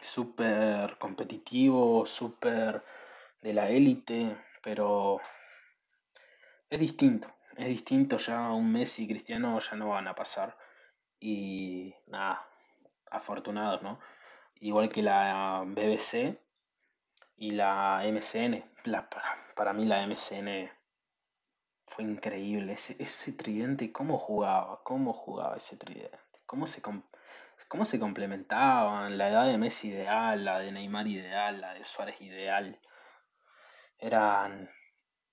súper 0.00 0.98
competitivos, 0.98 2.10
súper 2.10 2.84
de 3.42 3.52
la 3.52 3.70
élite, 3.70 4.36
pero 4.62 5.20
es 6.70 6.80
distinto, 6.80 7.34
es 7.56 7.66
distinto 7.66 8.16
ya 8.18 8.50
un 8.52 8.72
Messi 8.72 9.04
y 9.04 9.08
Cristiano 9.08 9.58
ya 9.58 9.76
no 9.76 9.88
van 9.88 10.08
a 10.08 10.14
pasar 10.14 10.56
y 11.18 11.94
nada, 12.06 12.48
afortunados, 13.10 13.82
¿no? 13.82 13.98
Igual 14.60 14.88
que 14.88 15.02
la 15.02 15.64
BBC 15.66 16.38
y 17.36 17.50
la 17.52 18.02
MCN, 18.04 18.64
para 19.54 19.72
mí 19.72 19.84
la 19.84 20.06
MCN 20.06 20.70
fue 21.86 22.04
increíble. 22.04 22.72
Ese, 22.74 23.32
tridente, 23.32 23.92
cómo 23.92 24.18
jugaba, 24.18 24.82
cómo 24.82 25.12
jugaba 25.12 25.56
ese 25.56 25.76
tridente, 25.76 26.18
cómo 26.46 26.66
se, 26.66 26.82
cómo 26.82 27.84
se 27.84 27.98
complementaban. 27.98 29.18
La 29.18 29.30
edad 29.30 29.46
de 29.46 29.58
Messi 29.58 29.88
ideal, 29.88 30.44
la 30.44 30.58
de 30.58 30.72
Neymar 30.72 31.06
ideal, 31.06 31.60
la 31.60 31.74
de 31.74 31.84
Suárez 31.84 32.20
ideal. 32.20 32.80
Eran, 33.98 34.70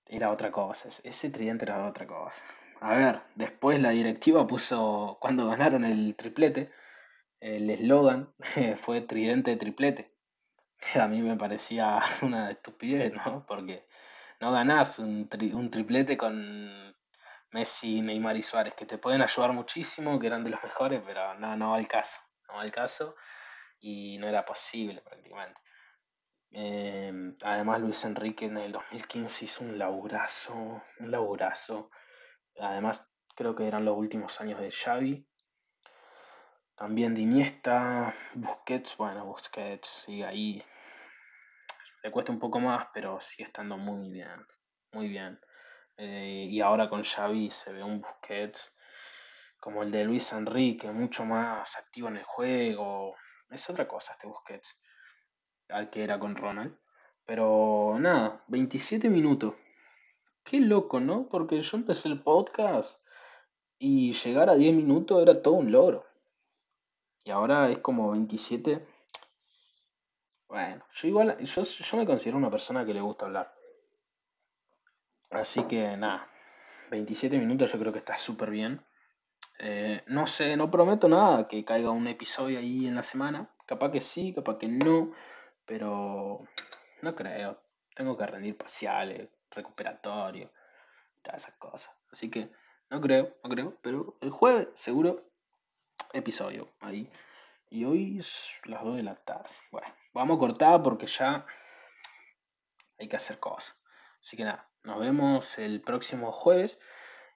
era 0.06 0.30
otra 0.30 0.50
cosa. 0.50 0.88
Ese 0.88 1.30
tridente 1.30 1.64
era 1.64 1.86
otra 1.86 2.06
cosa. 2.06 2.44
A 2.80 2.94
ver, 2.94 3.22
después 3.34 3.80
la 3.80 3.90
directiva 3.90 4.46
puso, 4.46 5.18
cuando 5.20 5.48
ganaron 5.48 5.84
el 5.84 6.14
triplete, 6.16 6.70
el 7.44 7.68
eslogan 7.68 8.32
fue 8.76 9.02
tridente 9.02 9.56
triplete. 9.56 10.14
A 10.94 11.06
mí 11.06 11.20
me 11.20 11.36
parecía 11.36 12.00
una 12.22 12.50
estupidez, 12.50 13.12
¿no? 13.12 13.44
Porque 13.46 13.86
no 14.40 14.50
ganás 14.50 14.98
un, 14.98 15.28
un 15.52 15.70
triplete 15.70 16.16
con 16.16 16.96
Messi, 17.50 18.00
Neymar 18.00 18.36
y 18.36 18.42
Suárez, 18.42 18.74
que 18.74 18.86
te 18.86 18.98
pueden 18.98 19.20
ayudar 19.20 19.52
muchísimo, 19.52 20.18
que 20.18 20.26
eran 20.26 20.42
de 20.42 20.50
los 20.50 20.62
mejores, 20.62 21.02
pero 21.04 21.34
no, 21.34 21.56
no 21.56 21.70
va 21.70 21.76
al 21.76 21.86
caso. 21.86 22.20
No 22.48 22.54
va 22.54 22.62
al 22.62 22.72
caso 22.72 23.14
y 23.78 24.16
no 24.18 24.26
era 24.26 24.44
posible 24.44 25.02
prácticamente. 25.02 25.60
Em, 26.50 27.34
además, 27.42 27.80
Luis 27.80 28.04
Enrique 28.04 28.46
en 28.46 28.56
el 28.56 28.72
2015 28.72 29.44
hizo 29.44 29.64
un 29.64 29.78
laburazo, 29.78 30.82
un 30.98 31.10
laburazo. 31.10 31.90
Además, 32.58 33.06
creo 33.34 33.54
que 33.54 33.66
eran 33.66 33.84
los 33.84 33.98
últimos 33.98 34.40
años 34.40 34.60
de 34.60 34.70
Xavi. 34.70 35.26
También 36.76 37.14
de 37.14 37.22
Iniesta, 37.22 38.14
Busquets, 38.34 38.96
bueno, 38.96 39.24
Busquets 39.24 39.88
sigue 39.88 40.24
ahí 40.24 40.64
le 42.04 42.10
cuesta 42.10 42.32
un 42.32 42.38
poco 42.38 42.60
más, 42.60 42.88
pero 42.92 43.18
sigue 43.18 43.44
estando 43.44 43.78
muy 43.78 44.10
bien, 44.10 44.46
muy 44.92 45.08
bien. 45.08 45.40
Eh, 45.96 46.48
y 46.50 46.60
ahora 46.60 46.90
con 46.90 47.02
Xavi 47.02 47.48
se 47.48 47.72
ve 47.72 47.82
un 47.82 48.02
Busquets 48.02 48.76
como 49.58 49.82
el 49.82 49.90
de 49.90 50.04
Luis 50.04 50.30
Enrique, 50.34 50.90
mucho 50.92 51.24
más 51.24 51.78
activo 51.78 52.08
en 52.08 52.18
el 52.18 52.24
juego. 52.24 53.14
Es 53.48 53.70
otra 53.70 53.88
cosa 53.88 54.12
este 54.12 54.26
Busquets, 54.26 54.78
al 55.70 55.88
que 55.88 56.04
era 56.04 56.18
con 56.18 56.36
Ronald. 56.36 56.76
Pero 57.24 57.96
nada, 57.98 58.44
27 58.48 59.08
minutos. 59.08 59.54
Qué 60.44 60.60
loco, 60.60 61.00
¿no? 61.00 61.26
Porque 61.30 61.62
yo 61.62 61.78
empecé 61.78 62.08
el 62.08 62.22
podcast 62.22 63.00
y 63.78 64.12
llegar 64.12 64.50
a 64.50 64.56
10 64.56 64.74
minutos 64.74 65.22
era 65.22 65.40
todo 65.40 65.54
un 65.54 65.72
logro. 65.72 66.04
Y 67.24 67.30
ahora 67.30 67.70
es 67.70 67.78
como 67.78 68.10
27 68.12 68.86
bueno, 70.54 70.84
yo 70.92 71.08
igual, 71.08 71.36
yo, 71.38 71.62
yo 71.62 71.96
me 71.96 72.06
considero 72.06 72.36
una 72.36 72.48
persona 72.48 72.86
que 72.86 72.94
le 72.94 73.00
gusta 73.00 73.26
hablar. 73.26 73.52
Así 75.30 75.64
que 75.64 75.96
nada, 75.96 76.30
27 76.92 77.36
minutos 77.38 77.72
yo 77.72 77.78
creo 77.80 77.92
que 77.92 77.98
está 77.98 78.14
súper 78.14 78.50
bien. 78.50 78.80
Eh, 79.58 80.04
no 80.06 80.28
sé, 80.28 80.56
no 80.56 80.70
prometo 80.70 81.08
nada 81.08 81.48
que 81.48 81.64
caiga 81.64 81.90
un 81.90 82.06
episodio 82.06 82.60
ahí 82.60 82.86
en 82.86 82.94
la 82.94 83.02
semana. 83.02 83.50
Capaz 83.66 83.90
que 83.90 84.00
sí, 84.00 84.32
capaz 84.32 84.58
que 84.58 84.68
no, 84.68 85.10
pero 85.66 86.44
no 87.02 87.14
creo. 87.16 87.60
Tengo 87.92 88.16
que 88.16 88.24
rendir 88.24 88.56
parciales, 88.56 89.28
recuperatorio, 89.50 90.52
todas 91.20 91.42
esas 91.42 91.56
cosas. 91.56 91.92
Así 92.12 92.30
que 92.30 92.48
no 92.90 93.00
creo, 93.00 93.34
no 93.42 93.50
creo, 93.50 93.78
pero 93.82 94.18
el 94.20 94.30
jueves 94.30 94.68
seguro 94.74 95.32
episodio 96.14 96.72
ahí. 96.80 97.10
Y 97.70 97.84
hoy 97.84 98.18
es 98.18 98.60
las 98.64 98.82
2 98.84 98.96
de 98.96 99.02
la 99.02 99.14
tarde. 99.14 99.50
Bueno, 99.70 99.88
vamos 100.12 100.36
a 100.36 100.38
cortar 100.38 100.82
porque 100.82 101.06
ya 101.06 101.44
hay 102.98 103.08
que 103.08 103.16
hacer 103.16 103.38
cosas. 103.40 103.76
Así 104.20 104.36
que 104.36 104.44
nada, 104.44 104.70
nos 104.84 105.00
vemos 105.00 105.58
el 105.58 105.80
próximo 105.80 106.32
jueves. 106.32 106.78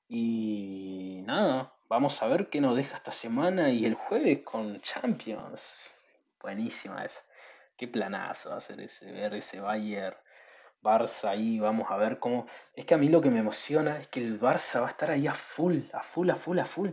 Y 0.08 1.22
nada, 1.26 1.74
vamos 1.88 2.22
a 2.22 2.28
ver 2.28 2.48
qué 2.48 2.60
nos 2.60 2.76
deja 2.76 2.96
esta 2.96 3.12
semana 3.12 3.70
y 3.70 3.84
el 3.84 3.94
jueves 3.94 4.40
con 4.42 4.80
Champions. 4.80 6.04
Buenísima 6.40 7.04
esa. 7.04 7.22
Qué 7.76 7.88
planazo 7.88 8.50
va 8.50 8.56
a 8.56 8.60
ser 8.60 8.80
ese, 8.80 9.10
ver 9.12 9.34
ese 9.34 9.60
Bayern. 9.60 10.16
Barça 10.80 11.30
ahí, 11.30 11.58
vamos 11.58 11.90
a 11.90 11.96
ver 11.96 12.20
cómo. 12.20 12.46
Es 12.72 12.86
que 12.86 12.94
a 12.94 12.98
mí 12.98 13.08
lo 13.08 13.20
que 13.20 13.30
me 13.30 13.40
emociona 13.40 13.98
es 13.98 14.06
que 14.06 14.20
el 14.20 14.40
Barça 14.40 14.80
va 14.80 14.86
a 14.86 14.90
estar 14.90 15.10
ahí 15.10 15.26
a 15.26 15.34
full, 15.34 15.80
a 15.92 16.02
full, 16.04 16.30
a 16.30 16.36
full, 16.36 16.58
a 16.60 16.64
full 16.64 16.90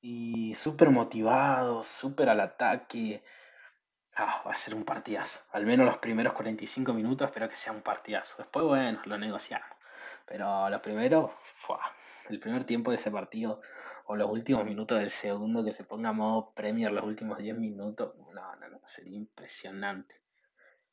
y 0.00 0.54
súper 0.54 0.90
motivado, 0.90 1.82
súper 1.84 2.28
al 2.28 2.40
ataque. 2.40 3.22
Ah, 4.16 4.42
va 4.46 4.52
a 4.52 4.56
ser 4.56 4.74
un 4.74 4.84
partidazo. 4.84 5.40
Al 5.52 5.66
menos 5.66 5.86
los 5.86 5.98
primeros 5.98 6.32
45 6.32 6.92
minutos 6.92 7.26
espero 7.26 7.48
que 7.48 7.56
sea 7.56 7.72
un 7.72 7.82
partidazo. 7.82 8.36
Después, 8.38 8.64
bueno, 8.66 9.00
lo 9.04 9.18
negociamos. 9.18 9.68
Pero 10.26 10.68
los 10.68 10.80
primeros, 10.80 11.30
el 12.28 12.40
primer 12.40 12.64
tiempo 12.64 12.90
de 12.90 12.96
ese 12.96 13.10
partido 13.10 13.60
o 14.06 14.16
los 14.16 14.30
últimos 14.30 14.64
minutos 14.64 14.98
del 14.98 15.10
segundo 15.10 15.64
que 15.64 15.72
se 15.72 15.84
ponga 15.84 16.12
modo 16.12 16.52
Premier 16.54 16.90
los 16.92 17.04
últimos 17.04 17.38
10 17.38 17.56
minutos, 17.58 18.14
no, 18.32 18.56
no, 18.56 18.68
no, 18.68 18.80
sería 18.84 19.16
impresionante. 19.16 20.16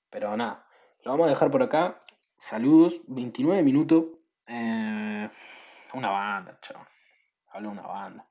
Pero 0.09 0.35
nada, 0.37 0.67
lo 1.03 1.11
vamos 1.11 1.27
a 1.27 1.29
dejar 1.29 1.51
por 1.51 1.63
acá. 1.63 2.01
Saludos, 2.37 3.01
29 3.07 3.63
minutos. 3.63 4.05
Eh, 4.47 5.29
una 5.93 6.09
banda, 6.09 6.59
chao. 6.61 6.85
Hablo 7.49 7.71
una 7.71 7.83
banda 7.83 8.27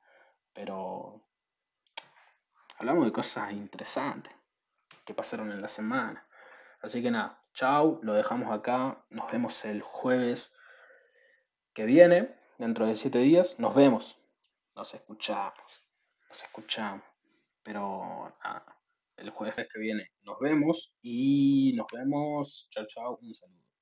pero 0.54 1.22
hablamos 2.78 3.04
de 3.04 3.12
cosas 3.12 3.52
interesantes 3.52 4.32
que 5.04 5.14
pasaron 5.14 5.52
en 5.52 5.60
la 5.60 5.68
semana. 5.68 6.26
Así 6.80 7.02
que 7.02 7.10
nada, 7.10 7.42
chao, 7.52 7.98
lo 8.02 8.14
dejamos 8.14 8.50
acá, 8.52 9.04
nos 9.10 9.30
vemos 9.30 9.64
el 9.64 9.82
jueves 9.82 10.52
que 11.74 11.84
viene, 11.84 12.34
dentro 12.58 12.86
de 12.86 12.96
siete 12.96 13.18
días, 13.18 13.58
nos 13.58 13.74
vemos, 13.74 14.18
nos 14.74 14.94
escuchamos, 14.94 15.82
nos 16.28 16.42
escuchamos, 16.42 17.04
pero 17.62 18.36
nada, 18.42 18.78
el 19.16 19.30
jueves 19.30 19.68
que 19.72 19.80
viene 19.80 20.12
nos 20.22 20.38
vemos 20.40 20.94
y 21.02 21.72
nos 21.76 21.86
vemos, 21.92 22.68
chao, 22.70 22.86
chao, 22.86 23.18
un 23.20 23.34
saludo. 23.34 23.63